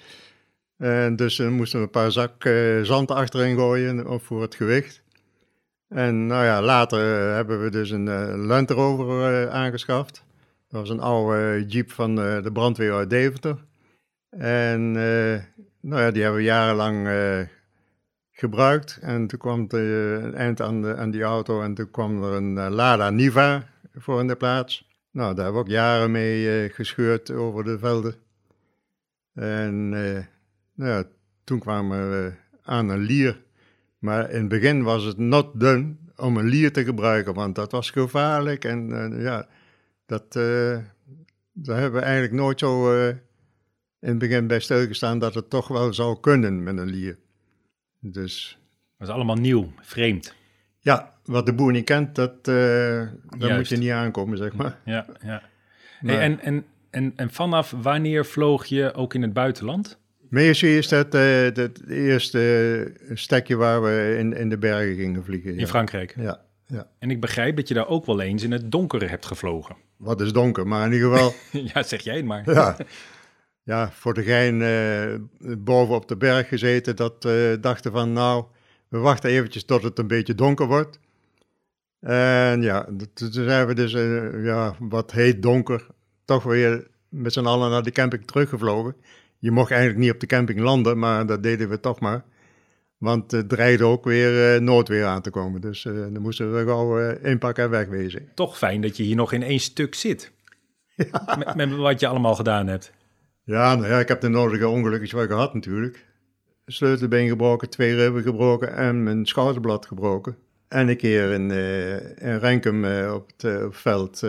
En 0.77 1.17
dus 1.17 1.37
dan 1.37 1.53
moesten 1.53 1.79
we 1.79 1.85
een 1.85 1.91
paar 1.91 2.13
zak 2.13 2.49
zand 2.83 3.11
achterin 3.11 3.57
gooien 3.57 4.21
voor 4.21 4.43
het 4.43 4.55
gewicht. 4.55 5.04
En 5.95 6.27
nou 6.27 6.45
ja, 6.45 6.63
later 6.63 7.35
hebben 7.35 7.63
we 7.63 7.71
dus 7.71 7.91
een 7.91 8.37
Land 8.37 8.71
Rover 8.71 9.51
aangeschaft. 9.51 10.25
Dat 10.69 10.81
was 10.81 10.91
een 10.91 11.01
oude 11.01 11.65
jeep 11.67 11.91
van 11.91 12.15
de 12.15 12.51
brandweer 12.53 12.93
uit 12.93 13.11
Deventer. 13.11 13.57
En 14.39 14.93
nou 15.81 16.03
ja, 16.03 16.11
die 16.11 16.23
hebben 16.23 16.41
we 16.41 16.47
jarenlang 16.47 17.09
gebruikt. 18.35 18.99
En 19.01 19.27
toen 19.27 19.39
kwam 19.39 19.67
er 19.69 20.23
een 20.25 20.35
eind 20.35 20.61
aan, 20.61 20.83
de, 20.83 20.97
aan 20.97 21.11
die 21.11 21.23
auto 21.23 21.63
en 21.63 21.75
toen 21.75 21.91
kwam 21.91 22.23
er 22.23 22.33
een 22.33 22.57
uh, 22.57 22.67
Lada 22.71 23.11
Niva 23.11 23.67
voor 23.95 24.21
in 24.21 24.27
de 24.27 24.37
plaats. 24.37 24.89
Nou, 25.11 25.35
daar 25.35 25.45
hebben 25.45 25.63
we 25.63 25.69
ook 25.69 25.75
jaren 25.75 26.11
mee 26.11 26.65
uh, 26.65 26.75
gescheurd 26.75 27.31
over 27.31 27.65
de 27.65 27.79
velden. 27.79 28.15
En 29.35 29.93
uh, 29.93 30.19
nou 30.75 30.91
ja, 30.91 31.05
toen 31.45 31.59
kwamen 31.59 32.11
we 32.11 32.33
aan 32.63 32.89
een 32.89 32.99
lier. 33.01 33.43
Maar 34.05 34.31
in 34.31 34.41
het 34.41 34.49
begin 34.49 34.83
was 34.83 35.05
het 35.05 35.19
not 35.19 35.61
done 35.61 35.95
om 36.17 36.37
een 36.37 36.47
lier 36.47 36.73
te 36.73 36.85
gebruiken, 36.85 37.35
want 37.35 37.55
dat 37.55 37.73
was 37.73 37.91
gevaarlijk. 37.91 38.65
En 38.65 38.89
ja, 39.21 39.47
dat, 40.07 40.33
daar 41.53 41.79
hebben 41.81 42.01
we 42.01 42.07
eigenlijk 42.07 42.35
nooit 42.35 42.59
zo 42.59 43.01
in 44.01 44.09
het 44.09 44.19
begin 44.19 44.47
bij 44.47 44.61
stilgestaan 44.61 45.19
dat 45.19 45.35
het 45.35 45.51
toch 45.51 45.69
wel 45.69 45.93
zou 45.93 46.21
kunnen 46.21 46.63
met 46.63 46.79
een 46.79 46.91
lier. 46.91 47.19
Dus... 48.01 48.59
Dat 48.99 49.09
is 49.09 49.15
allemaal 49.15 49.37
nieuw, 49.37 49.73
vreemd. 49.81 50.35
Ja, 50.79 51.19
wat 51.25 51.47
de 51.47 51.55
boer 51.55 51.73
niet 51.73 51.85
kent, 51.85 52.15
dat, 52.15 52.49
uh, 52.49 52.55
daar 53.39 53.57
moet 53.57 53.69
je 53.69 53.77
niet 53.77 53.91
aankomen, 53.91 54.39
zeg 54.39 54.55
maar. 54.55 54.79
Ja, 54.85 55.07
ja. 55.23 55.43
en, 56.03 56.41
en, 56.41 56.65
en, 56.91 57.13
en 57.17 57.31
vanaf 57.31 57.71
wanneer 57.71 58.27
vloog 58.27 58.67
je 58.67 58.95
ook 58.95 59.15
in 59.15 59.23
het 59.23 59.33
buitenland? 59.33 59.99
Meestal 60.35 60.69
is 60.69 60.89
dat 60.89 61.15
uh, 61.15 61.43
het 61.43 61.89
eerste 61.89 62.93
stekje 63.13 63.57
waar 63.57 63.83
we 63.83 64.17
in, 64.19 64.37
in 64.37 64.49
de 64.49 64.59
bergen 64.59 64.95
gingen 64.95 65.25
vliegen. 65.25 65.59
In 65.59 65.67
Frankrijk? 65.67 66.15
Ja, 66.17 66.41
ja. 66.67 66.89
En 66.99 67.11
ik 67.11 67.21
begrijp 67.21 67.57
dat 67.57 67.69
je 67.69 67.75
daar 67.75 67.89
ook 67.89 68.07
wel 68.07 68.21
eens 68.21 68.43
in 68.43 68.53
het 68.53 68.73
donkere 68.73 69.07
hebt 69.07 69.27
gevlogen. 69.27 69.77
Wat 69.97 70.21
is 70.21 70.33
donker, 70.33 70.67
maar 70.67 70.87
in 70.87 70.93
ieder 70.93 71.13
geval... 71.13 71.35
ja, 71.75 71.83
zeg 71.83 72.01
jij 72.01 72.17
het 72.17 72.25
maar. 72.25 72.53
ja, 72.53 72.77
ja, 73.63 73.91
voor 73.91 74.15
de 74.15 74.23
gein 74.23 74.61
uh, 74.61 75.55
boven 75.59 75.95
op 75.95 76.09
de 76.09 76.17
berg 76.17 76.49
gezeten, 76.49 76.97
dat 76.97 77.25
uh, 77.25 77.55
dachten 77.61 77.93
van 77.93 78.13
nou, 78.13 78.45
we 78.89 78.99
wachten 78.99 79.31
eventjes 79.31 79.65
tot 79.65 79.83
het 79.83 79.99
een 79.99 80.07
beetje 80.07 80.35
donker 80.35 80.67
wordt. 80.67 80.99
En 82.01 82.63
ja, 82.63 82.89
toen 83.15 83.33
zijn 83.33 83.67
we 83.67 83.75
dus 83.75 83.93
ja, 84.43 84.75
wat 84.79 85.13
heet 85.13 85.43
donker, 85.43 85.87
toch 86.25 86.43
weer 86.43 86.87
met 87.09 87.33
z'n 87.33 87.47
allen 87.47 87.71
naar 87.71 87.83
de 87.83 87.91
camping 87.91 88.27
teruggevlogen. 88.27 88.97
Je 89.45 89.51
mocht 89.51 89.71
eigenlijk 89.71 90.01
niet 90.01 90.13
op 90.13 90.21
de 90.21 90.27
camping 90.27 90.61
landen, 90.61 90.99
maar 90.99 91.27
dat 91.27 91.43
deden 91.43 91.69
we 91.69 91.81
toch 91.81 92.01
maar. 92.01 92.25
Want 92.99 93.31
het 93.31 93.49
dreigde 93.49 93.85
ook 93.85 94.05
weer 94.05 94.55
uh, 94.55 94.61
noodweer 94.61 95.05
aan 95.05 95.23
te 95.23 95.31
komen. 95.31 95.61
Dus 95.61 95.85
uh, 95.85 95.95
dan 95.95 96.23
moesten 96.23 96.55
we 96.55 96.65
gauw 96.65 97.01
uh, 97.01 97.25
inpakken 97.31 97.65
en 97.65 97.71
wegwezen. 97.71 98.29
Toch 98.35 98.59
fijn 98.59 98.81
dat 98.81 98.97
je 98.97 99.03
hier 99.03 99.17
nog 99.17 99.33
in 99.33 99.43
één 99.43 99.61
stuk 99.61 99.95
zit. 99.95 100.33
Ja. 100.95 101.37
Met, 101.39 101.55
met, 101.55 101.77
wat 101.77 102.01
je 102.01 102.07
allemaal 102.07 102.35
gedaan 102.35 102.67
hebt. 102.67 102.93
Ja, 103.43 103.75
nou 103.75 103.89
ja, 103.89 103.99
ik 103.99 104.09
heb 104.09 104.21
de 104.21 104.29
nodige 104.29 104.69
ongelukjes 104.69 105.13
wel 105.13 105.27
gehad 105.27 105.55
natuurlijk. 105.55 106.07
Sleutelbeen 106.67 107.29
gebroken, 107.29 107.71
twee 107.71 107.95
ribben 107.95 108.23
gebroken 108.23 108.75
en 108.75 109.03
mijn 109.03 109.27
schouderblad 109.27 109.87
gebroken. 109.87 110.37
En 110.69 110.89
een 110.89 110.97
keer 110.97 111.31
in, 111.31 111.51
in 112.19 112.37
Renkum 112.37 112.85
op 113.11 113.31
het, 113.37 113.63
op 113.65 113.73
het 113.73 113.81
veld 113.81 114.23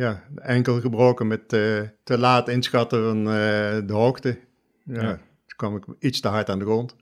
ja, 0.00 0.22
enkel 0.36 0.80
gebroken 0.80 1.26
met 1.26 1.48
te 1.48 2.18
laat 2.18 2.48
inschatten 2.48 3.04
van 3.04 3.24
de 3.86 3.92
hoogte. 3.92 4.38
Ja, 4.84 5.02
ja. 5.02 5.14
Toen 5.16 5.56
kwam 5.56 5.76
ik 5.76 5.84
iets 5.98 6.20
te 6.20 6.28
hard 6.28 6.48
aan 6.48 6.58
de 6.58 6.64
grond. 6.64 6.96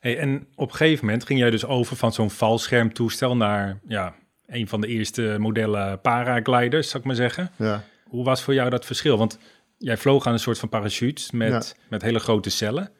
Hey, 0.00 0.18
en 0.18 0.46
op 0.54 0.70
een 0.70 0.76
gegeven 0.76 1.04
moment 1.04 1.24
ging 1.24 1.38
jij 1.38 1.50
dus 1.50 1.64
over 1.64 1.96
van 1.96 2.12
zo'n 2.12 2.30
valschermtoestel 2.30 3.36
naar 3.36 3.78
ja, 3.86 4.14
een 4.46 4.68
van 4.68 4.80
de 4.80 4.86
eerste 4.86 5.36
modellen 5.38 6.00
paragliders, 6.00 6.88
zou 6.88 6.98
ik 6.98 7.06
maar 7.06 7.16
zeggen. 7.16 7.50
Ja. 7.56 7.84
Hoe 8.04 8.24
was 8.24 8.42
voor 8.42 8.54
jou 8.54 8.70
dat 8.70 8.86
verschil? 8.86 9.18
Want 9.18 9.38
jij 9.78 9.96
vloog 9.96 10.26
aan 10.26 10.32
een 10.32 10.38
soort 10.38 10.58
van 10.58 10.68
parachute 10.68 11.36
met, 11.36 11.76
met 11.88 12.02
hele 12.02 12.18
grote 12.18 12.50
cellen. 12.50 12.90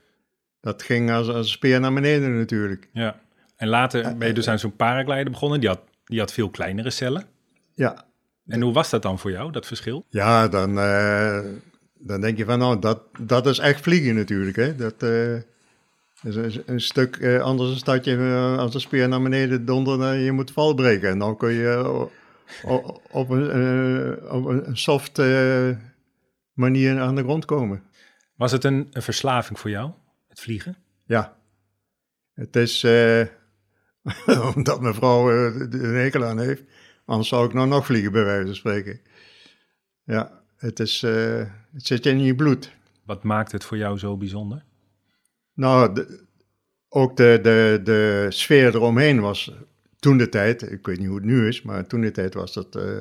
Dat 0.61 0.83
ging 0.83 1.11
als, 1.11 1.29
als 1.29 1.37
een 1.37 1.53
speer 1.53 1.81
naar 1.81 1.93
beneden 1.93 2.39
natuurlijk. 2.39 2.89
Ja. 2.93 3.21
En 3.57 3.69
later 3.69 4.17
ben 4.17 4.29
je 4.29 4.35
dus 4.35 4.49
aan 4.49 4.59
zo'n 4.59 4.77
paraglider 4.77 5.31
begonnen. 5.31 5.61
Die 5.61 5.69
had, 5.69 5.81
die 6.05 6.19
had 6.19 6.33
veel 6.33 6.51
kleinere 6.51 6.91
cellen. 6.91 7.27
Ja. 7.75 8.05
En 8.51 8.61
hoe 8.61 8.73
was 8.73 8.91
dat 8.91 9.03
dan 9.03 9.19
voor 9.19 9.31
jou, 9.31 9.53
dat 9.53 9.67
verschil? 9.67 10.07
Ja, 10.09 10.49
dan, 10.49 10.79
uh, 10.79 11.41
dan 11.99 12.21
denk 12.21 12.39
je 12.39 12.45
van, 12.45 12.59
nou, 12.59 12.79
dat, 12.79 13.03
dat 13.21 13.47
is 13.47 13.59
echt 13.59 13.81
vliegen 13.81 14.15
natuurlijk. 14.15 14.57
Hè? 14.57 14.77
Dat, 14.77 15.03
uh, 15.03 15.37
dus 16.23 16.35
een, 16.35 16.63
een 16.67 16.81
stuk 16.81 17.17
uh, 17.17 17.43
anders 17.43 17.73
is 17.73 17.83
dat 17.83 18.05
je 18.05 18.55
als 18.59 18.73
de 18.73 18.79
speer 18.79 19.09
naar 19.09 19.23
beneden 19.23 19.65
dondert, 19.65 20.25
je 20.25 20.33
moet 20.33 20.53
val 20.53 20.75
breken. 20.75 21.09
En 21.09 21.19
dan 21.19 21.37
kun 21.37 21.53
je 21.53 21.91
op, 22.63 23.01
op, 23.11 23.31
een, 23.31 24.31
op 24.31 24.47
een 24.47 24.77
soft 24.77 25.19
manier 26.53 27.01
aan 27.01 27.15
de 27.15 27.23
grond 27.23 27.45
komen. 27.45 27.83
Was 28.37 28.53
het 28.53 28.65
een, 28.65 28.89
een, 28.93 29.03
verslaving 29.03 29.59
voor 29.59 29.71
jou, 29.71 29.91
het 30.29 30.41
vliegen? 30.41 30.77
Ja. 31.05 31.37
Het 32.35 32.57
is, 32.57 32.85
omdat 34.55 34.81
mijn 34.81 34.95
vrouw 34.95 35.29
er 35.29 35.61
een 35.61 35.95
hekel 35.95 36.25
aan 36.25 36.39
heeft, 36.39 36.63
anders 37.11 37.29
zou 37.29 37.47
ik 37.47 37.53
nou 37.53 37.69
nog 37.69 37.87
vliegen 37.87 38.13
bij 38.13 38.25
wijze 38.25 38.47
van 38.47 38.55
spreken. 38.55 39.01
Ja, 40.05 40.43
het, 40.57 40.81
is, 40.81 41.01
het 41.73 41.87
zit 41.87 42.07
in 42.07 42.21
je 42.21 42.35
bloed. 42.35 42.73
Wat 43.05 43.23
maakt 43.23 43.53
het 43.53 43.65
voor 43.65 43.77
jou 43.77 43.99
zo 43.99 44.17
bijzonder? 44.17 44.65
Nou, 45.55 45.95
de, 45.95 46.25
ook 46.89 47.17
de, 47.17 47.39
de, 47.43 47.81
de 47.85 48.27
sfeer 48.29 48.75
eromheen 48.75 49.21
was 49.21 49.53
toen 49.99 50.17
de 50.17 50.29
tijd, 50.29 50.73
ik 50.73 50.87
weet 50.87 50.99
niet 50.99 51.07
hoe 51.07 51.17
het 51.17 51.25
nu 51.25 51.49
is, 51.49 51.63
maar 51.63 51.87
toen 51.87 52.01
de 52.01 52.11
tijd 52.11 52.35
was 52.35 52.53
dat 52.53 52.77
uh, 52.77 53.01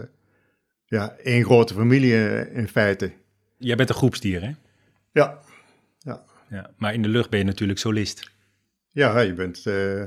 ja, 0.86 1.16
één 1.24 1.44
grote 1.44 1.74
familie 1.74 2.12
uh, 2.12 2.58
in 2.58 2.68
feite. 2.68 3.12
Jij 3.58 3.76
bent 3.76 3.90
een 3.90 3.96
groepsdier, 3.96 4.42
hè? 4.42 4.52
Ja. 5.12 5.40
ja. 6.00 6.24
ja. 6.50 6.70
Maar 6.78 6.94
in 6.94 7.02
de 7.02 7.08
lucht 7.08 7.30
ben 7.30 7.40
je 7.40 7.46
natuurlijk 7.46 7.80
solist. 7.80 8.32
Ja, 8.92 9.20
je 9.20 9.34
bent 9.34 9.66
uh, 9.66 10.04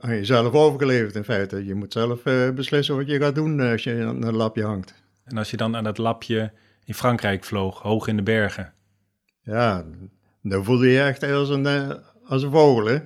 aan 0.00 0.14
jezelf 0.14 0.52
overgeleverd 0.52 1.14
in 1.14 1.24
feite. 1.24 1.64
Je 1.64 1.74
moet 1.74 1.92
zelf 1.92 2.22
beslissen 2.54 2.96
wat 2.96 3.08
je 3.08 3.18
gaat 3.18 3.34
doen 3.34 3.60
als 3.60 3.84
je 3.84 4.04
aan 4.04 4.22
een 4.22 4.36
lapje 4.36 4.64
hangt. 4.64 4.94
En 5.24 5.38
als 5.38 5.50
je 5.50 5.56
dan 5.56 5.76
aan 5.76 5.84
dat 5.84 5.98
lapje 5.98 6.52
in 6.84 6.94
Frankrijk 6.94 7.44
vloog, 7.44 7.82
hoog 7.82 8.06
in 8.06 8.16
de 8.16 8.22
bergen? 8.22 8.72
Ja, 9.42 9.84
dan 10.42 10.64
voelde 10.64 10.88
je 10.88 11.00
echt 11.00 11.22
als 11.22 11.48
een, 11.48 11.66
als 12.24 12.42
een 12.42 12.50
vogel, 12.50 12.86
hè? 12.86 12.98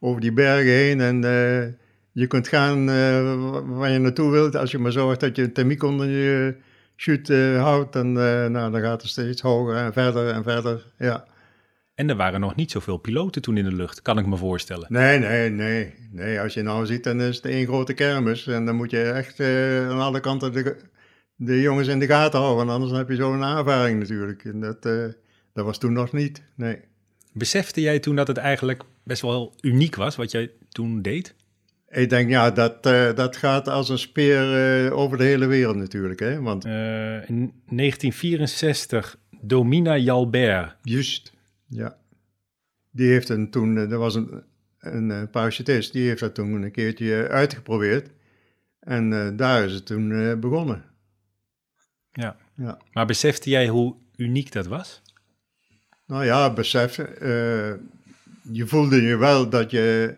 Over 0.00 0.20
die 0.20 0.32
bergen 0.32 0.72
heen 0.72 1.00
en 1.00 1.24
uh, 1.24 1.72
je 2.12 2.26
kunt 2.26 2.48
gaan 2.48 2.88
uh, 2.88 3.60
waar 3.64 3.90
je 3.90 3.98
naartoe 3.98 4.30
wilt. 4.30 4.56
Als 4.56 4.70
je 4.70 4.78
maar 4.78 4.92
zorgt 4.92 5.20
dat 5.20 5.36
je 5.36 5.42
een 5.42 5.52
thermiek 5.52 5.82
onder 5.82 6.06
je 6.06 6.56
shoot 6.96 7.28
houdt, 7.56 7.92
dan, 7.92 8.12
nou, 8.12 8.70
dan 8.70 8.80
gaat 8.80 9.02
het 9.02 9.10
steeds 9.10 9.42
hoger 9.42 9.76
en 9.76 9.92
verder 9.92 10.28
en 10.28 10.42
verder, 10.42 10.86
ja. 10.98 11.24
En 11.94 12.08
er 12.08 12.16
waren 12.16 12.40
nog 12.40 12.54
niet 12.54 12.70
zoveel 12.70 12.96
piloten 12.96 13.42
toen 13.42 13.56
in 13.56 13.64
de 13.64 13.74
lucht, 13.74 14.02
kan 14.02 14.18
ik 14.18 14.26
me 14.26 14.36
voorstellen. 14.36 14.86
Nee, 14.88 15.18
nee, 15.18 15.50
nee. 15.50 15.94
nee 16.10 16.40
als 16.40 16.54
je 16.54 16.62
nou 16.62 16.86
ziet, 16.86 17.04
dan 17.04 17.20
is 17.20 17.36
het 17.36 17.44
één 17.44 17.66
grote 17.66 17.92
kermis. 17.92 18.46
En 18.46 18.66
dan 18.66 18.76
moet 18.76 18.90
je 18.90 19.02
echt 19.02 19.40
aan 19.90 20.00
alle 20.00 20.20
kanten 20.20 20.52
de, 20.52 20.76
de 21.36 21.60
jongens 21.60 21.88
in 21.88 21.98
de 21.98 22.06
gaten 22.06 22.40
houden. 22.40 22.74
Anders 22.74 22.92
heb 22.92 23.08
je 23.08 23.16
zo'n 23.16 23.42
ervaring 23.42 23.98
natuurlijk. 23.98 24.44
En 24.44 24.60
dat... 24.60 25.14
Dat 25.54 25.64
was 25.64 25.78
toen 25.78 25.92
nog 25.92 26.12
niet, 26.12 26.42
nee. 26.56 26.78
Besefte 27.32 27.80
jij 27.80 27.98
toen 27.98 28.16
dat 28.16 28.26
het 28.26 28.36
eigenlijk 28.36 28.82
best 29.04 29.22
wel 29.22 29.54
uniek 29.60 29.94
was 29.94 30.16
wat 30.16 30.30
jij 30.30 30.50
toen 30.68 31.02
deed? 31.02 31.34
Ik 31.88 32.10
denk, 32.10 32.30
ja, 32.30 32.50
dat, 32.50 32.86
uh, 32.86 33.14
dat 33.14 33.36
gaat 33.36 33.68
als 33.68 33.88
een 33.88 33.98
speer 33.98 34.84
uh, 34.84 34.96
over 34.96 35.18
de 35.18 35.24
hele 35.24 35.46
wereld 35.46 35.76
natuurlijk. 35.76 36.20
Hè? 36.20 36.40
Want, 36.40 36.66
uh, 36.66 37.28
in 37.28 37.52
1964, 37.66 39.18
Domina 39.40 39.96
Jalbert. 39.96 40.76
Juist, 40.82 41.32
ja. 41.74 41.96
Die 42.90 43.08
heeft 43.08 43.28
een 43.28 43.50
toen, 43.50 43.76
er 43.76 43.98
was 43.98 44.14
een, 44.14 44.42
een 44.78 45.30
parachutist, 45.30 45.92
die 45.92 46.08
heeft 46.08 46.20
dat 46.20 46.34
toen 46.34 46.62
een 46.62 46.70
keertje 46.70 47.28
uitgeprobeerd. 47.28 48.10
En 48.80 49.36
daar 49.36 49.64
is 49.64 49.72
het 49.72 49.86
toen 49.86 50.40
begonnen. 50.40 50.84
Ja. 52.12 52.36
ja. 52.56 52.78
Maar 52.92 53.06
besefte 53.06 53.50
jij 53.50 53.68
hoe 53.68 53.94
uniek 54.16 54.52
dat 54.52 54.66
was? 54.66 55.02
Nou 56.06 56.24
ja, 56.24 56.52
besef, 56.52 56.98
uh, 56.98 57.06
je 58.52 58.66
voelde 58.66 59.02
je 59.02 59.16
wel 59.16 59.48
dat 59.48 59.70
je 59.70 60.16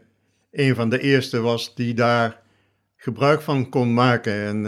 een 0.51 0.75
van 0.75 0.89
de 0.89 1.01
eerste 1.01 1.41
was 1.41 1.75
die 1.75 1.95
daar 1.95 2.41
gebruik 2.97 3.43
van 3.43 3.69
kon 3.69 3.95
maken. 3.95 4.33
En 4.33 4.59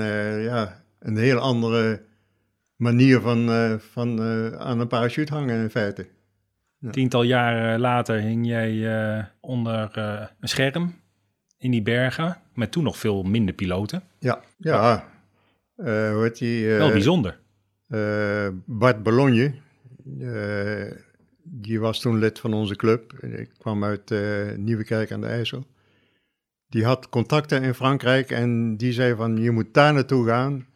ja, 0.42 0.84
een 0.98 1.16
heel 1.16 1.38
andere 1.38 2.02
manier 2.76 3.20
van, 3.20 3.48
van 3.80 4.22
aan 4.58 4.80
een 4.80 4.88
parachute 4.88 5.32
hangen 5.32 5.62
in 5.62 5.70
feite. 5.70 6.06
Ja. 6.78 6.90
Tiental 6.90 7.22
jaren 7.22 7.80
later 7.80 8.20
hing 8.20 8.46
jij 8.46 9.28
onder 9.40 9.98
een 10.40 10.48
scherm 10.48 10.94
in 11.58 11.70
die 11.70 11.82
bergen, 11.82 12.36
met 12.54 12.72
toen 12.72 12.84
nog 12.84 12.98
veel 12.98 13.22
minder 13.22 13.54
piloten. 13.54 14.02
Ja, 14.18 14.40
ja. 14.58 15.04
hoe 15.76 16.20
heet 16.22 16.38
die? 16.38 16.68
wel 16.68 16.90
bijzonder. 16.90 17.40
Bart 18.66 19.02
Bologne 19.02 19.54
die 21.50 21.80
was 21.80 22.00
toen 22.00 22.18
lid 22.18 22.38
van 22.38 22.54
onze 22.54 22.76
club. 22.76 23.12
Ik 23.22 23.50
kwam 23.58 23.84
uit 23.84 24.10
uh, 24.10 24.56
Nieuwekerk 24.56 25.12
aan 25.12 25.20
de 25.20 25.26
IJssel. 25.26 25.66
Die 26.68 26.84
had 26.84 27.08
contacten 27.08 27.62
in 27.62 27.74
Frankrijk 27.74 28.30
en 28.30 28.76
die 28.76 28.92
zei 28.92 29.14
van 29.14 29.36
je 29.36 29.50
moet 29.50 29.74
daar 29.74 29.92
naartoe 29.92 30.26
gaan. 30.26 30.66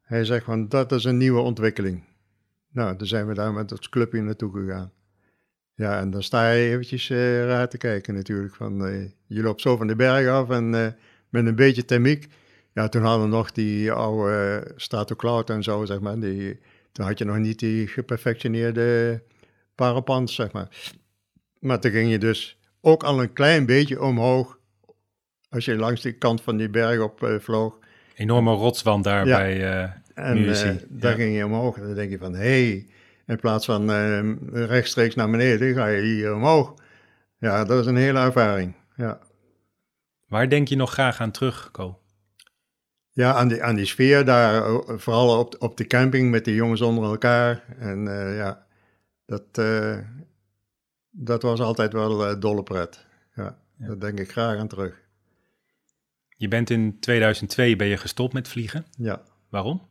Hij 0.00 0.24
zegt 0.24 0.44
van 0.44 0.68
dat 0.68 0.92
is 0.92 1.04
een 1.04 1.16
nieuwe 1.16 1.40
ontwikkeling. 1.40 2.04
Nou, 2.70 2.96
dan 2.96 3.06
zijn 3.06 3.26
we 3.26 3.34
daar 3.34 3.52
met 3.52 3.70
het 3.70 3.88
clubje 3.88 4.22
naartoe 4.22 4.52
gegaan. 4.52 4.92
Ja, 5.76 6.00
en 6.00 6.10
dan 6.10 6.22
sta 6.22 6.50
je 6.50 6.70
eventjes 6.70 7.08
uh, 7.08 7.44
raar 7.44 7.68
te 7.68 7.76
kijken 7.76 8.14
natuurlijk. 8.14 8.54
Van, 8.54 8.86
uh, 8.86 9.10
je 9.26 9.42
loopt 9.42 9.60
zo 9.60 9.76
van 9.76 9.86
de 9.86 9.96
berg 9.96 10.28
af 10.28 10.50
en 10.50 10.70
met 11.28 11.46
een 11.46 11.54
beetje 11.54 11.84
thermiek. 11.84 12.26
Ja, 12.72 12.88
toen 12.88 13.02
hadden 13.02 13.30
we 13.30 13.36
nog 13.36 13.52
die 13.52 13.92
oude 13.92 14.72
Strato 14.76 15.14
Cloud 15.14 15.50
en 15.50 15.62
zo, 15.62 15.84
zeg 15.84 16.00
maar. 16.00 16.20
Die, 16.20 16.58
toen 16.92 17.06
had 17.06 17.18
je 17.18 17.24
nog 17.24 17.38
niet 17.38 17.58
die 17.58 17.86
geperfectioneerde 17.86 19.22
parapand, 19.74 20.30
zeg 20.30 20.52
maar. 20.52 20.68
Maar 21.58 21.80
toen 21.80 21.90
ging 21.90 22.10
je 22.10 22.18
dus 22.18 22.58
ook 22.80 23.02
al 23.02 23.22
een 23.22 23.32
klein 23.32 23.66
beetje 23.66 24.02
omhoog, 24.02 24.58
als 25.48 25.64
je 25.64 25.76
langs 25.76 26.02
de 26.02 26.12
kant 26.12 26.42
van 26.42 26.56
die 26.56 26.68
berg 26.68 27.00
op 27.00 27.38
vloog. 27.40 27.78
Enorme 28.14 28.52
rotswand 28.52 29.04
daar 29.04 29.26
ja. 29.26 29.36
bij 29.36 29.92
En 30.14 30.54
daar 30.88 31.14
ging 31.14 31.36
je 31.36 31.44
omhoog 31.44 31.76
en 31.76 31.82
dan 31.82 31.94
denk 31.94 32.10
je 32.10 32.18
van, 32.18 32.34
hé, 32.34 32.70
hey, 32.70 32.86
in 33.26 33.40
plaats 33.40 33.64
van 33.64 33.90
rechtstreeks 34.52 35.14
naar 35.14 35.30
beneden, 35.30 35.74
ga 35.74 35.86
je 35.86 36.02
hier 36.02 36.34
omhoog. 36.34 36.74
Ja, 37.38 37.64
dat 37.64 37.80
is 37.80 37.86
een 37.86 37.96
hele 37.96 38.18
ervaring, 38.18 38.74
ja. 38.96 39.18
Waar 40.26 40.48
denk 40.48 40.68
je 40.68 40.76
nog 40.76 40.92
graag 40.92 41.20
aan 41.20 41.30
terug, 41.30 41.70
Ko? 41.70 41.98
Ja, 43.10 43.34
aan 43.34 43.48
die, 43.48 43.62
aan 43.62 43.74
die 43.74 43.84
sfeer 43.84 44.24
daar, 44.24 44.62
vooral 44.86 45.38
op, 45.38 45.56
op 45.58 45.76
de 45.76 45.86
camping 45.86 46.30
met 46.30 46.44
de 46.44 46.54
jongens 46.54 46.80
onder 46.80 47.04
elkaar. 47.04 47.64
En 47.78 48.04
ja, 48.34 48.64
dat, 49.26 49.58
uh, 49.58 49.98
dat 51.10 51.42
was 51.42 51.60
altijd 51.60 51.92
wel 51.92 52.30
uh, 52.30 52.40
dolle 52.40 52.62
pret. 52.62 53.06
Ja, 53.34 53.58
ja, 53.78 53.86
daar 53.86 53.98
denk 53.98 54.18
ik 54.20 54.30
graag 54.30 54.58
aan 54.58 54.68
terug. 54.68 55.02
Je 56.36 56.48
bent 56.48 56.70
in 56.70 57.00
2002 57.00 57.76
ben 57.76 57.86
je 57.86 57.96
gestopt 57.96 58.32
met 58.32 58.48
vliegen. 58.48 58.86
Ja. 58.98 59.22
Waarom? 59.48 59.88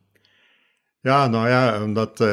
Ja, 1.03 1.27
nou 1.27 1.47
ja, 1.47 1.83
omdat 1.83 2.21
uh, 2.21 2.27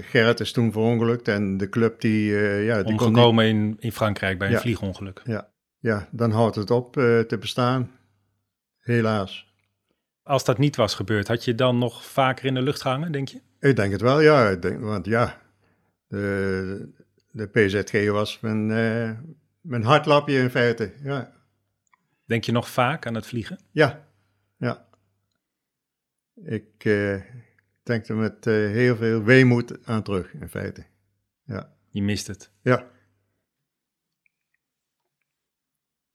Gerrit 0.00 0.40
is 0.40 0.52
toen 0.52 0.72
verongelukt 0.72 1.28
en 1.28 1.56
de 1.56 1.68
club 1.68 2.00
die... 2.00 2.32
ja, 2.64 2.82
die 2.82 2.92
Omgekomen 2.92 3.44
niet... 3.44 3.54
in, 3.54 3.76
in 3.80 3.92
Frankrijk 3.92 4.38
bij 4.38 4.52
een 4.52 4.60
vliegongeluk. 4.60 5.20
Ja, 5.24 5.48
ja, 5.78 6.08
dan 6.10 6.30
houdt 6.30 6.56
het 6.56 6.70
op 6.70 6.96
eh, 6.96 7.20
te 7.20 7.38
bestaan. 7.38 7.90
Helaas. 8.78 9.46
Als 10.22 10.44
dat 10.44 10.58
niet 10.58 10.76
was 10.76 10.94
gebeurd, 10.94 11.28
had 11.28 11.44
je 11.44 11.54
dan 11.54 11.78
nog 11.78 12.04
vaker 12.04 12.44
in 12.44 12.54
de 12.54 12.62
lucht 12.62 12.82
gehangen, 12.82 13.12
denk 13.12 13.28
je? 13.28 13.40
Ik 13.60 13.76
denk 13.76 13.92
het 13.92 14.00
wel, 14.00 14.20
ja. 14.20 14.48
Ik 14.48 14.62
denk, 14.62 14.80
want 14.80 15.06
ja, 15.06 15.40
de, 16.06 16.92
de 17.30 17.46
PZG 17.46 18.10
was 18.10 18.40
mijn, 18.40 18.66
mijn 19.60 19.84
hartlapje 19.84 20.38
in 20.38 20.50
feite. 20.50 20.92
Ja, 21.02 21.32
Denk 22.24 22.44
je 22.44 22.52
nog 22.52 22.68
vaak 22.68 23.06
aan 23.06 23.14
het 23.14 23.26
vliegen? 23.26 23.58
ja. 23.72 24.06
ja. 24.56 24.86
Ik 26.44 26.84
denk 27.88 28.08
er 28.08 28.16
met 28.16 28.46
eh, 28.46 28.54
heel 28.54 28.96
veel 28.96 29.22
weemoed 29.22 29.86
aan 29.86 30.02
terug, 30.02 30.34
in 30.34 30.48
feite. 30.48 30.86
Ja, 31.44 31.76
Je 31.90 32.02
mist 32.02 32.26
het. 32.26 32.52
ja. 32.62 32.90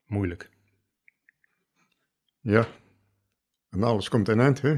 Moeilijk. 0.05 0.49
ja. 2.41 2.67
En 3.69 3.83
alles 3.83 4.09
komt 4.09 4.27
een 4.27 4.39
eind, 4.39 4.61
hè? 4.61 4.77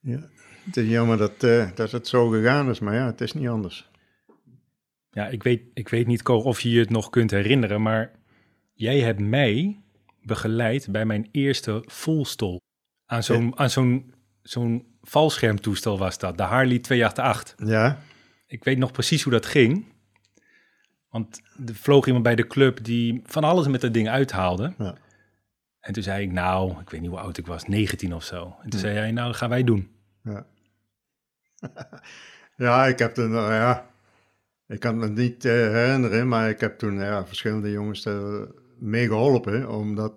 Ja, 0.00 0.28
het 0.64 0.76
is 0.76 0.88
jammer 0.88 1.16
dat, 1.16 1.42
eh, 1.42 1.74
dat 1.74 1.90
het 1.90 2.08
zo 2.08 2.28
gegaan 2.28 2.70
is, 2.70 2.80
maar 2.80 2.94
ja, 2.94 3.06
het 3.06 3.20
is 3.20 3.32
niet 3.32 3.48
anders. 3.48 3.90
Ja, 5.10 5.28
ik 5.28 5.42
weet, 5.42 5.62
ik 5.74 5.88
weet 5.88 6.06
niet, 6.06 6.26
of 6.26 6.60
je 6.60 6.70
je 6.70 6.78
het 6.78 6.90
nog 6.90 7.10
kunt 7.10 7.30
herinneren, 7.30 7.82
maar 7.82 8.12
jij 8.72 9.00
hebt 9.00 9.20
mij 9.20 9.83
begeleid 10.26 10.88
bij 10.90 11.04
mijn 11.04 11.28
eerste 11.32 11.82
voelstol. 11.86 12.60
Aan 13.06 13.22
zo'n 13.22 13.58
aan 13.58 13.70
zo'n 13.70 14.14
zo'n 14.42 14.86
valschermtoestel 15.02 15.98
was 15.98 16.18
dat, 16.18 16.36
de 16.36 16.42
Harley 16.42 16.78
288. 16.78 17.68
Ja, 17.68 17.98
Ik 18.46 18.64
weet 18.64 18.78
nog 18.78 18.92
precies 18.92 19.22
hoe 19.22 19.32
dat 19.32 19.46
ging. 19.46 19.92
Want 21.08 21.40
er 21.66 21.74
vloog 21.74 22.06
iemand 22.06 22.24
bij 22.24 22.34
de 22.34 22.46
club 22.46 22.84
die 22.84 23.20
van 23.24 23.44
alles 23.44 23.66
met 23.66 23.80
dat 23.80 23.94
ding 23.94 24.08
uithaalde. 24.08 24.74
Ja. 24.78 24.94
En 25.80 25.92
toen 25.92 26.02
zei 26.02 26.22
ik, 26.22 26.32
nou, 26.32 26.80
ik 26.80 26.90
weet 26.90 27.00
niet 27.00 27.10
hoe 27.10 27.18
oud 27.18 27.38
ik 27.38 27.46
was, 27.46 27.64
19 27.64 28.14
of 28.14 28.24
zo. 28.24 28.56
En 28.62 28.70
toen 28.70 28.80
zei 28.80 28.96
hij, 28.96 29.10
nou, 29.10 29.26
dat 29.26 29.36
gaan 29.36 29.48
wij 29.48 29.64
doen. 29.64 29.90
Ja. 30.22 30.46
ja, 32.66 32.86
ik 32.86 32.98
heb 32.98 33.14
toen, 33.14 33.30
nou 33.30 33.52
ja, 33.52 33.90
ik 34.66 34.80
kan 34.80 34.98
me 34.98 35.08
niet 35.08 35.44
eh, 35.44 35.52
herinneren, 35.52 36.28
maar 36.28 36.48
ik 36.48 36.60
heb 36.60 36.78
toen 36.78 36.98
ja, 36.98 37.26
verschillende 37.26 37.70
jongens 37.70 38.04
er 38.04 38.48
mee 38.78 39.06
geholpen 39.06 39.70
om 39.70 39.94
dat, 39.94 40.12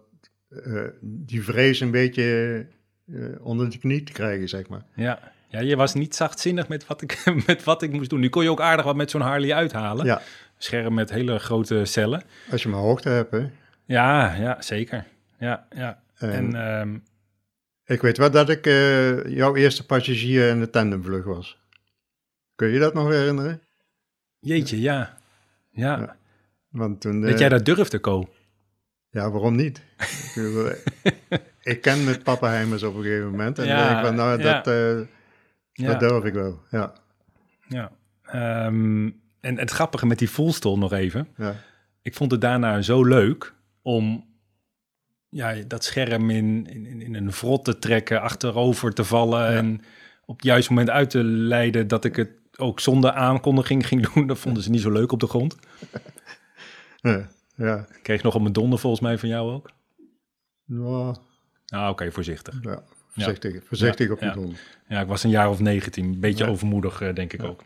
eh, 0.49 0.83
die 1.01 1.43
vrees 1.43 1.79
een 1.79 1.91
beetje 1.91 2.67
eh, 3.13 3.25
onder 3.39 3.69
de 3.69 3.77
knie 3.77 4.03
te 4.03 4.11
krijgen, 4.11 4.49
zeg 4.49 4.67
maar. 4.67 4.85
Ja. 4.95 5.31
ja, 5.47 5.59
je 5.59 5.75
was 5.75 5.93
niet 5.93 6.15
zachtzinnig 6.15 6.67
met 6.67 6.87
wat, 6.87 7.01
ik, 7.01 7.23
met 7.47 7.63
wat 7.63 7.81
ik 7.81 7.91
moest 7.91 8.09
doen. 8.09 8.19
Nu 8.19 8.29
kon 8.29 8.43
je 8.43 8.51
ook 8.51 8.61
aardig 8.61 8.85
wat 8.85 8.95
met 8.95 9.11
zo'n 9.11 9.21
Harley 9.21 9.53
uithalen. 9.53 10.05
Ja, 10.05 10.21
Scherm 10.57 10.93
met 10.93 11.09
hele 11.09 11.39
grote 11.39 11.85
cellen. 11.85 12.23
als 12.51 12.63
je 12.63 12.69
maar 12.69 12.79
hoogte 12.79 13.09
hebt, 13.09 13.31
hè. 13.31 13.49
Ja, 13.85 14.33
ja, 14.35 14.61
zeker. 14.61 15.05
Ja, 15.39 15.67
ja. 15.75 16.01
En, 16.17 16.31
En 16.31 16.55
ehm, 16.55 16.97
ik 17.85 18.01
weet 18.01 18.17
wel 18.17 18.31
dat 18.31 18.49
ik 18.49 18.65
eh, 18.65 19.25
jouw 19.25 19.55
eerste 19.55 19.85
passagier 19.85 20.49
in 20.49 20.59
de 20.59 20.69
tandemvlucht 20.69 21.25
was. 21.25 21.57
Kun 22.55 22.67
je 22.67 22.79
dat 22.79 22.93
nog 22.93 23.09
herinneren? 23.09 23.61
jeetje, 24.39 24.81
ja. 24.81 25.17
Ja, 25.71 25.99
Ja. 25.99 26.15
Want 26.69 27.01
toen... 27.01 27.21
dat 27.21 27.39
jij 27.39 27.49
dat 27.49 27.65
durfde, 27.65 27.99
Ko. 27.99 28.29
Ja, 29.17 29.31
waarom 29.31 29.55
niet? 29.55 29.81
ik, 31.63 31.81
ken 31.85 32.03
met 32.03 32.23
Pappenheimers 32.23 32.83
op 32.83 32.95
een 32.95 33.01
gegeven 33.03 33.29
moment. 33.29 33.59
En 33.59 33.65
Ja, 33.65 33.87
denk 33.87 33.99
ik 33.99 34.05
van, 34.05 34.15
nou, 34.15 34.41
ja. 34.41 34.53
dat, 34.61 34.67
eh, 34.73 35.07
Ja. 35.73 35.87
dat 35.87 35.99
durf 35.99 36.23
ik 36.23 36.33
wel. 36.33 36.59
Ja, 36.71 36.93
Ja. 37.67 37.91
Ehm, 38.23 39.09
en 39.39 39.57
het 39.57 39.71
grappige 39.71 40.05
met 40.05 40.19
die 40.19 40.29
voelstol 40.29 40.77
nog 40.77 40.93
even. 40.93 41.27
ja, 41.37 41.55
Ik 42.01 42.13
vond 42.15 42.31
het 42.31 42.41
daarna 42.41 42.81
zo 42.81 43.03
leuk 43.03 43.53
om 43.81 44.25
ja, 45.29 45.53
dat 45.67 45.83
scherm 45.83 46.29
in, 46.29 46.67
in, 46.69 47.01
in 47.01 47.15
een 47.15 47.31
vrot 47.33 47.65
te 47.65 47.79
trekken, 47.79 48.21
achterover 48.21 48.93
te 48.93 49.03
vallen 49.03 49.47
en 49.47 49.81
op 50.25 50.35
het 50.35 50.45
juiste 50.45 50.71
moment 50.71 50.89
uit 50.89 51.09
te 51.09 51.23
leiden 51.23 51.87
dat 51.87 52.05
ik 52.05 52.15
het 52.15 52.29
ook 52.57 52.79
zonder 52.79 53.11
aankondiging 53.11 53.87
ging 53.87 54.07
doen. 54.13 54.27
Dat 54.27 54.39
vonden 54.39 54.63
ze 54.63 54.69
niet 54.69 54.81
zo 54.81 54.91
leuk 54.91 55.11
op 55.11 55.19
de 55.19 55.27
grond. 55.27 55.55
Ja. 57.57 57.65
ja. 57.65 57.85
Ik 57.95 58.03
kreeg 58.03 58.23
nog 58.23 58.39
mijn 58.41 58.53
donder 58.53 58.79
volgens 58.79 59.01
mij 59.01 59.17
van 59.17 59.29
jou 59.29 59.51
ook. 59.51 59.69
Nou, 60.65 61.15
Nou, 61.65 61.91
oké, 61.91 62.11
voorzichtig. 62.11 62.59
ja, 62.61 62.83
voorzichtig, 63.09 63.63
voorzichtig 63.65 64.09
op 64.11 64.19
ja. 64.19 64.31
grond. 64.31 64.57
Ja, 64.87 65.01
ik 65.01 65.07
was 65.07 65.23
een 65.23 65.29
jaar 65.29 65.49
of 65.49 65.59
19, 65.59 66.05
een 66.05 66.19
beetje 66.19 66.43
Ja. 66.45 66.49
overmoedig, 66.49 67.01
eh, 67.01 67.15
denk 67.15 67.33
ik 67.33 67.43
ook. 67.43 67.63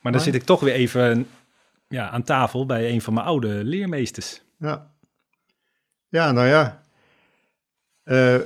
Maar 0.00 0.12
dan 0.12 0.20
zit 0.20 0.34
ik 0.34 0.42
toch 0.42 0.60
weer 0.60 0.74
even 0.74 1.26
ja, 1.88 2.10
aan 2.10 2.22
tafel 2.22 2.66
bij 2.66 2.90
een 2.90 3.00
van 3.00 3.14
mijn 3.14 3.26
oude 3.26 3.48
leermeesters. 3.64 4.42
Ja. 4.58 4.92
Ja, 6.08 6.32
nou 6.32 6.46
ja. 6.48 6.82
Eh, 8.02 8.40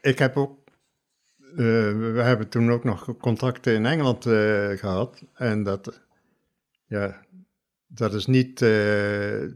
ik 0.00 0.18
heb 0.18 0.36
ook... 0.36 0.58
eh, 1.38 1.56
we 1.56 2.20
hebben 2.22 2.48
toen 2.48 2.70
ook 2.70 2.84
nog 2.84 3.16
contacten 3.20 3.74
in 3.74 3.86
Engeland 3.86 4.26
eh, 4.26 4.68
gehad. 4.78 5.22
En 5.34 5.62
dat... 5.62 6.00
Ja, 6.86 7.20
dat 7.94 8.14
is 8.14 8.26
niet 8.26 8.62
eh, 8.62 8.68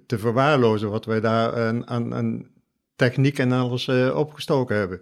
te 0.06 0.18
verwaarlozen 0.18 0.90
wat 0.90 1.04
wij 1.04 1.20
daar 1.20 1.66
aan, 1.66 1.88
aan, 1.88 2.14
aan 2.14 2.46
techniek 2.96 3.38
en 3.38 3.52
alles 3.52 3.88
eh, 3.88 4.16
opgestoken 4.16 4.76
hebben. 4.76 5.00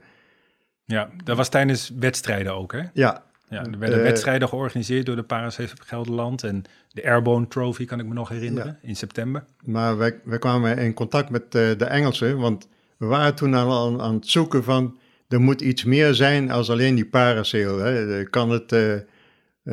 Ja, 0.84 1.10
dat 1.24 1.36
was 1.36 1.48
tijdens 1.48 1.92
wedstrijden 1.98 2.54
ook, 2.54 2.72
hè? 2.72 2.82
Ja, 2.92 3.24
Ja, 3.48 3.64
er 3.64 3.78
werden 3.78 3.98
Eh, 3.98 4.04
wedstrijden 4.04 4.48
georganiseerd 4.48 5.06
door 5.06 5.16
de 5.16 5.22
Paracef 5.22 5.74
Gelderland 5.78 6.42
en 6.44 6.64
de 6.92 7.04
Airborne 7.04 7.48
Trophy, 7.48 7.84
kan 7.84 8.00
ik 8.00 8.06
me 8.06 8.14
nog 8.14 8.28
herinneren, 8.28 8.78
in 8.82 8.96
september. 8.96 9.44
Maar 9.64 9.96
wij, 9.96 10.20
wij 10.24 10.38
kwamen 10.38 10.78
in 10.78 10.94
contact 10.94 11.30
met 11.30 11.42
eh, 11.42 11.50
de 11.50 11.84
Engelsen, 11.84 12.38
want 12.38 12.68
we 12.96 13.06
waren 13.06 13.34
toen 13.34 13.54
al 13.54 13.86
aan, 13.86 14.00
aan 14.00 14.14
het 14.14 14.28
zoeken 14.28 14.64
van, 14.64 14.98
er 15.28 15.40
moet 15.40 15.60
iets 15.60 15.84
meer 15.84 16.14
zijn 16.14 16.50
als 16.50 16.70
alleen 16.70 16.94
die. 16.94 17.10
Eh, 17.10 18.30
Kan 18.30 18.50
het 18.50 18.72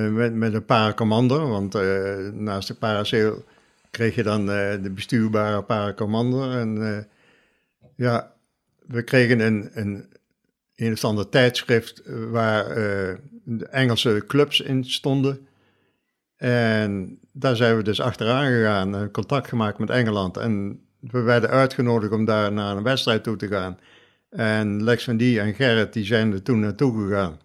met, 0.02 0.34
met 0.34 0.54
een 0.54 0.66
paracommander, 0.66 1.48
want 1.48 1.76
eh, 1.76 2.30
naast 2.32 2.68
de 2.68 2.74
parasail 2.74 3.44
kreeg 3.92 4.16
je 4.16 4.24
dan 4.24 4.52
eh, 4.52 4.84
de 4.84 4.90
bestuurbare 4.90 5.62
paracommander. 5.62 6.58
En 6.58 6.96
eh, 6.96 7.04
ja, 7.96 8.34
we 8.88 9.04
kregen 9.04 9.40
een, 9.40 9.70
een, 9.74 10.06
een 10.76 10.92
of 10.92 11.04
ander 11.04 11.30
tijdschrift 11.30 12.02
eh, 12.02 12.16
waar 12.30 12.68
eh, 12.70 13.16
de 13.44 13.68
Engelse 13.68 14.24
clubs 14.28 14.62
in 14.62 14.86
stonden. 14.86 15.48
En 16.38 17.20
daar 17.32 17.56
zijn 17.56 17.78
we 17.78 17.84
dus 17.84 18.02
achteraan 18.02 18.46
gegaan, 18.46 18.96
en 18.96 19.12
contact 19.12 19.48
gemaakt 19.48 19.78
met 19.78 19.90
Engeland. 19.90 20.38
En 20.38 20.82
we 21.00 21.22
werden 21.22 21.50
uitgenodigd 21.50 22.12
om 22.12 22.26
daar 22.26 22.52
naar 22.52 22.78
een 22.78 22.84
wedstrijd 22.84 23.24
toe 23.24 23.36
te 23.36 23.48
gaan. 23.48 23.80
En 24.30 24.84
Lex 24.84 25.04
van 25.04 25.18
Die 25.18 25.40
en 25.40 25.54
Gerrit, 25.54 25.94
die 25.94 26.06
zijn 26.06 26.34
er 26.34 26.44
toen 26.44 26.60
naartoe 26.60 27.04
gegaan. 27.04 27.40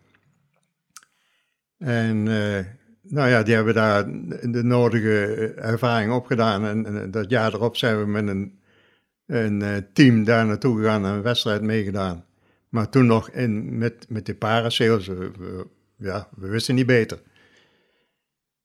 En 1.78 2.28
eh, 2.28 2.64
nou 3.02 3.28
ja, 3.28 3.42
die 3.42 3.54
hebben 3.54 3.74
daar 3.74 4.04
de 4.52 4.62
nodige 4.62 5.52
ervaring 5.56 6.12
opgedaan. 6.12 6.64
En, 6.64 7.10
dat 7.10 7.30
jaar 7.30 7.54
erop 7.54 7.76
zijn 7.76 7.98
we 7.98 8.06
met 8.06 8.28
een, 8.28 8.58
een 9.26 9.62
eh, 9.62 9.76
team 9.92 10.24
daar 10.24 10.46
naartoe 10.46 10.78
gegaan 10.78 11.04
en 11.06 11.12
een 11.12 11.22
wedstrijd 11.22 11.62
meegedaan. 11.62 12.24
Maar 12.68 12.88
toen 12.88 13.06
nog 13.06 13.30
in, 13.30 13.78
met, 13.78 14.06
met 14.08 14.26
de 14.26 14.34
parasails, 14.34 15.06
we, 15.06 15.66
ja, 15.96 16.28
we 16.36 16.48
wisten 16.48 16.74
niet 16.74 16.86
beter. 16.86 17.18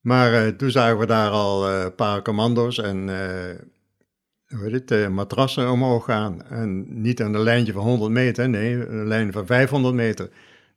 Maar 0.04 0.34
eh, 0.34 0.48
toen 0.48 0.72
zagen 0.72 0.98
we 0.98 1.06
daar 1.06 1.30
al 1.30 1.70
een 1.70 1.96
paar 1.96 2.22
commando's 2.22 2.78
en 2.78 3.10
eh, 3.10 3.56
hoe 4.58 4.84
eh, 4.86 5.08
matrassen 5.08 5.72
omhoog 5.72 6.06
gaan. 6.06 6.44
En 6.44 7.02
niet 7.02 7.22
aan 7.22 7.34
een 7.34 7.42
lijntje 7.42 7.74
van 7.74 7.84
100 7.84 8.12
meter, 8.12 8.50
nee, 8.50 8.88
een 8.88 9.08
lijn 9.08 9.32
van 9.32 9.46
500 9.46 9.96
meter. 9.96 10.30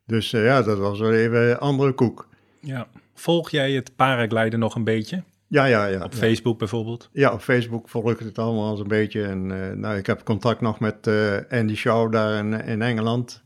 Dus 0.06 0.32
eh, 0.32 0.44
ja, 0.44 0.62
dat 0.62 0.78
was 0.78 0.98
wel 0.98 1.12
even 1.12 1.50
een 1.50 1.58
andere 1.58 1.92
koek. 1.92 2.28
Ja. 2.60 2.88
Volg 3.14 3.50
jij 3.50 3.72
het 3.72 3.96
paragliden 3.96 4.58
nog 4.58 4.74
een 4.74 4.84
beetje? 4.84 5.22
Ja, 5.46 5.64
ja, 5.64 5.86
ja. 5.86 6.04
Op 6.04 6.12
ja. 6.12 6.18
Facebook 6.18 6.58
bijvoorbeeld? 6.58 7.08
Ja, 7.12 7.32
op 7.32 7.40
Facebook 7.40 7.88
volg 7.88 8.10
ik 8.10 8.18
het 8.18 8.38
allemaal 8.38 8.70
eens 8.70 8.80
een 8.80 8.88
beetje. 8.88 9.22
En 9.24 9.50
eh, 9.70 9.76
nou, 9.76 9.96
ik 9.96 10.06
heb 10.06 10.24
contact 10.24 10.60
nog 10.60 10.80
met 10.80 11.06
eh, 11.06 11.36
Andy 11.50 11.74
Shaw 11.74 12.12
daar 12.12 12.38
in, 12.38 12.52
in 12.52 12.82
Engeland. 12.82 13.42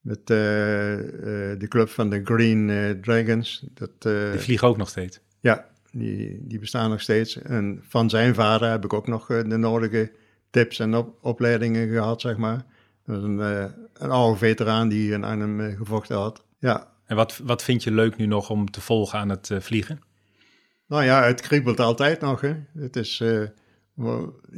Met 0.00 0.26
de 0.26 1.66
club 1.68 1.88
van 1.88 2.10
de 2.10 2.20
Green 2.24 2.98
Dragons. 3.02 3.66
Dat, 3.74 4.02
Die 4.32 4.40
vliegen 4.40 4.68
ook 4.68 4.76
nog 4.76 4.88
steeds. 4.88 5.20
Ja, 5.40 5.66
die, 5.92 6.38
die 6.42 6.58
bestaan 6.58 6.90
nog 6.90 7.00
steeds. 7.00 7.42
En 7.42 7.82
van 7.88 8.10
zijn 8.10 8.34
vader 8.34 8.70
heb 8.70 8.84
ik 8.84 8.92
ook 8.92 9.06
nog 9.06 9.26
de 9.26 9.56
nodige 9.56 10.10
tips 10.50 10.78
en 10.78 10.94
op- 10.94 11.18
opleidingen 11.20 11.88
gehad, 11.88 12.20
zeg 12.20 12.36
maar. 12.36 12.64
Dat 13.06 13.16
is 13.16 13.22
een, 13.22 13.72
een 13.98 14.10
oude 14.10 14.38
veteraan 14.38 14.88
die 14.88 15.12
in 15.12 15.24
Arnhem 15.24 15.60
eh, 15.60 15.76
gevochten 15.76 16.16
had. 16.16 16.44
Ja, 16.58 16.88
En 17.06 17.16
wat, 17.16 17.40
wat 17.44 17.62
vind 17.62 17.82
je 17.82 17.90
leuk 17.90 18.16
nu 18.16 18.26
nog 18.26 18.50
om 18.50 18.70
te 18.70 18.80
volgen 18.80 19.18
aan 19.18 19.28
het 19.28 19.50
eh, 19.50 19.60
vliegen? 19.60 20.00
nou 20.86 21.04
ja, 21.04 21.22
het 21.24 21.40
kriebelt 21.40 21.80
altijd 21.80 22.20
nog. 22.20 22.40
Hè. 22.40 22.54
Het 22.78 22.96
is, 22.96 23.20
eh, 23.20 23.42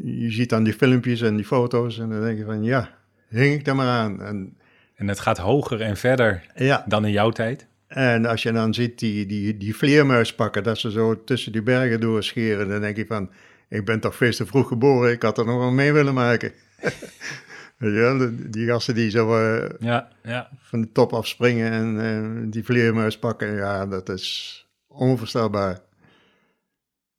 je 0.05 0.31
ziet 0.31 0.49
dan 0.49 0.65
die 0.65 0.73
filmpjes 0.73 1.21
en 1.21 1.37
die 1.37 1.45
foto's 1.45 1.99
en 1.99 2.11
dan 2.11 2.21
denk 2.21 2.39
je 2.39 2.45
van 2.45 2.65
ja, 2.65 2.91
hing 3.29 3.61
ik 3.61 3.67
er 3.67 3.77
maar 3.77 3.89
aan. 3.89 4.23
En 4.23 4.57
En 4.95 5.09
het 5.09 5.21
gaat 5.21 5.39
hoger 5.39 5.81
en 5.81 5.97
verder 5.97 6.47
ja, 6.55 6.85
dan 6.89 7.05
in 7.05 7.13
jouw 7.13 7.31
tijd. 7.31 7.67
En 7.87 8.27
als 8.27 8.43
je 8.43 8.53
dan 8.53 8.75
ziet 8.75 8.99
die, 8.99 9.27
die, 9.27 9.57
die 9.57 9.77
vleermuis 9.77 10.35
pakken, 10.35 10.63
dat 10.63 10.79
ze 10.79 10.91
zo 10.91 11.25
tussen 11.25 11.53
die 11.53 11.63
bergen 11.63 12.01
doorscheren, 12.01 12.69
dan 12.69 12.81
denk 12.81 12.97
je 12.97 13.07
van, 13.07 13.31
ik 13.69 13.85
ben 13.85 14.01
toch 14.01 14.17
veel 14.17 14.33
te 14.33 14.47
vroeg 14.47 14.69
geboren, 14.69 15.13
ik 15.13 15.23
had 15.23 15.39
er 15.39 15.45
nog 15.45 15.59
wel 15.59 15.71
mee 15.71 15.93
willen 15.93 16.15
maken. 16.15 16.53
ja, 17.79 18.31
die 18.33 18.67
gasten 18.67 18.95
die 18.95 19.11
zo 19.11 19.41
uh, 19.41 19.69
ja, 19.79 20.09
ja. 20.23 20.49
van 20.59 20.81
de 20.81 20.93
top 20.93 21.13
afspringen 21.13 21.73
en 21.73 21.95
uh, 21.95 22.51
die 22.51 22.65
vleermuis 22.65 23.19
pakken, 23.19 23.55
ja, 23.55 23.87
dat 23.87 24.09
is 24.09 24.67
onvoorstelbaar. 24.87 25.81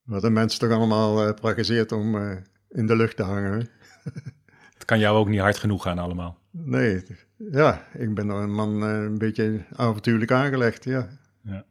Wat 0.04 0.22
de 0.22 0.30
mensen 0.30 0.60
toch 0.60 0.72
allemaal 0.72 1.28
uh, 1.28 1.34
praktiseert 1.34 1.92
om 1.92 2.16
in 2.70 2.88
de 2.88 2.96
lucht 2.96 3.16
te 3.16 3.24
hangen. 3.24 3.70
Het 4.74 4.86
kan 4.86 5.00
jou 5.00 5.18
ook 5.18 5.28
niet 5.28 5.40
hard 5.40 5.58
genoeg 5.58 5.84
gaan 5.84 5.98
allemaal. 5.98 6.40
Nee, 6.52 7.04
ja, 7.38 7.88
ik 7.94 8.14
ben 8.14 8.30
een 8.30 8.54
man 8.54 8.82
een 8.82 9.18
beetje 9.18 9.66
avontuurlijk 9.76 10.32
aangelegd, 10.32 10.84
ja. 10.84 11.08
ja. 11.42 11.66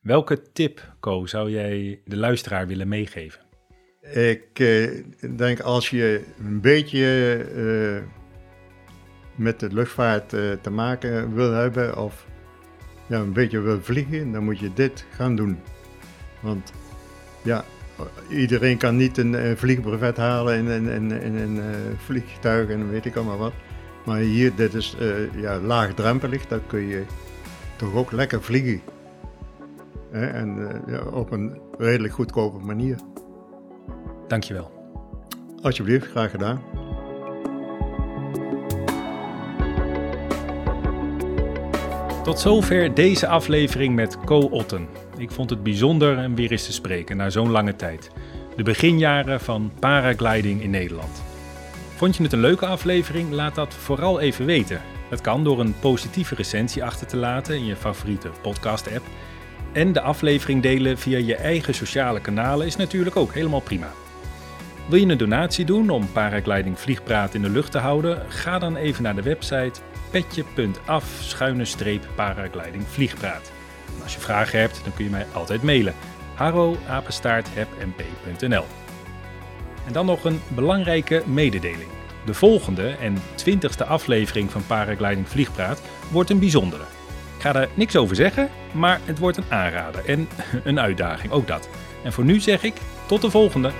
Welke 0.00 0.42
tip, 0.52 0.94
Co, 1.00 1.26
zou 1.26 1.50
jij 1.50 2.00
de 2.04 2.16
luisteraar 2.16 2.66
willen 2.66 2.88
meegeven? 2.88 3.40
Ik 4.12 4.58
uh, 4.58 4.90
denk 5.36 5.60
als 5.60 5.90
je 5.90 6.22
een 6.46 6.60
beetje 6.60 7.38
uh, 7.56 8.02
met 9.34 9.60
de 9.60 9.72
luchtvaart 9.72 10.32
uh, 10.32 10.52
te 10.60 10.70
maken 10.70 11.34
wil 11.34 11.52
hebben 11.52 11.96
of 11.96 12.26
ja, 13.06 13.18
een 13.18 13.32
beetje 13.32 13.60
wil 13.60 13.82
vliegen, 13.82 14.32
dan 14.32 14.44
moet 14.44 14.58
je 14.58 14.72
dit 14.74 15.04
gaan 15.10 15.36
doen. 15.36 15.58
Want 16.40 16.72
ja, 17.42 17.64
iedereen 18.28 18.76
kan 18.76 18.96
niet 18.96 19.18
een 19.18 19.56
vliegbrevet 19.56 20.16
halen 20.16 20.66
in 20.66 21.36
een 21.36 21.62
vliegtuig 21.96 22.68
en 22.68 22.90
weet 22.90 23.04
ik 23.04 23.16
allemaal 23.16 23.38
wat. 23.38 23.52
Maar 24.04 24.18
hier, 24.18 24.54
dit 24.54 24.74
is 24.74 24.96
ja, 25.34 25.60
laagdrempelig, 25.60 26.46
dan 26.46 26.60
kun 26.66 26.86
je 26.86 27.02
toch 27.76 27.94
ook 27.94 28.12
lekker 28.12 28.42
vliegen. 28.42 28.80
En 30.10 30.82
ja, 30.86 31.00
op 31.00 31.30
een 31.30 31.60
redelijk 31.78 32.14
goedkope 32.14 32.64
manier. 32.64 32.96
Dankjewel. 34.28 34.70
Alsjeblieft, 35.62 36.06
graag 36.10 36.30
gedaan. 36.30 36.62
Tot 42.22 42.40
zover 42.40 42.94
deze 42.94 43.26
aflevering 43.26 43.94
met 43.94 44.18
Co 44.24 44.38
Otten. 44.38 44.88
Ik 45.16 45.30
vond 45.30 45.50
het 45.50 45.62
bijzonder 45.62 46.24
om 46.24 46.34
weer 46.34 46.50
eens 46.50 46.64
te 46.64 46.72
spreken 46.72 47.16
na 47.16 47.30
zo'n 47.30 47.50
lange 47.50 47.76
tijd. 47.76 48.10
De 48.56 48.62
beginjaren 48.62 49.40
van 49.40 49.72
paragliding 49.80 50.62
in 50.62 50.70
Nederland. 50.70 51.22
Vond 51.96 52.16
je 52.16 52.22
het 52.22 52.32
een 52.32 52.40
leuke 52.40 52.66
aflevering? 52.66 53.30
Laat 53.30 53.54
dat 53.54 53.74
vooral 53.74 54.20
even 54.20 54.46
weten. 54.46 54.80
Dat 55.10 55.20
kan 55.20 55.44
door 55.44 55.60
een 55.60 55.78
positieve 55.80 56.34
recensie 56.34 56.84
achter 56.84 57.06
te 57.06 57.16
laten 57.16 57.54
in 57.54 57.64
je 57.64 57.76
favoriete 57.76 58.30
podcast-app. 58.42 59.04
En 59.72 59.92
de 59.92 60.00
aflevering 60.00 60.62
delen 60.62 60.98
via 60.98 61.18
je 61.18 61.34
eigen 61.34 61.74
sociale 61.74 62.20
kanalen 62.20 62.66
is 62.66 62.76
natuurlijk 62.76 63.16
ook 63.16 63.34
helemaal 63.34 63.60
prima. 63.60 63.92
Wil 64.88 64.98
je 64.98 65.06
een 65.06 65.18
donatie 65.18 65.64
doen 65.64 65.90
om 65.90 66.12
paragliding 66.12 66.78
vliegpraat 66.78 67.34
in 67.34 67.42
de 67.42 67.50
lucht 67.50 67.72
te 67.72 67.78
houden? 67.78 68.22
Ga 68.28 68.58
dan 68.58 68.76
even 68.76 69.02
naar 69.02 69.14
de 69.14 69.22
website 69.22 69.80
petje.af 70.10 71.34
vliegpraat. 72.86 73.52
als 74.02 74.14
je 74.14 74.20
vragen 74.20 74.60
hebt, 74.60 74.80
dan 74.84 74.94
kun 74.94 75.04
je 75.04 75.10
mij 75.10 75.26
altijd 75.32 75.62
mailen. 75.62 75.94
harro@hepmp.nl. 76.34 78.64
En 79.86 79.92
dan 79.92 80.06
nog 80.06 80.24
een 80.24 80.40
belangrijke 80.48 81.22
mededeling. 81.26 81.88
De 82.24 82.34
volgende 82.34 82.88
en 82.88 83.16
twintigste 83.34 83.84
aflevering 83.84 84.50
van 84.50 84.66
Paragliding 84.66 85.28
Vliegpraat 85.28 85.82
wordt 86.10 86.30
een 86.30 86.38
bijzondere. 86.38 86.84
Ik 87.36 87.42
ga 87.42 87.54
er 87.54 87.68
niks 87.74 87.96
over 87.96 88.16
zeggen, 88.16 88.48
maar 88.72 89.00
het 89.04 89.18
wordt 89.18 89.36
een 89.36 89.44
aanrader 89.48 90.04
en 90.04 90.28
een 90.64 90.80
uitdaging, 90.80 91.32
ook 91.32 91.46
dat. 91.46 91.68
En 92.04 92.12
voor 92.12 92.24
nu 92.24 92.40
zeg 92.40 92.62
ik 92.62 92.74
tot 93.06 93.20
de 93.20 93.30
volgende. 93.30 93.70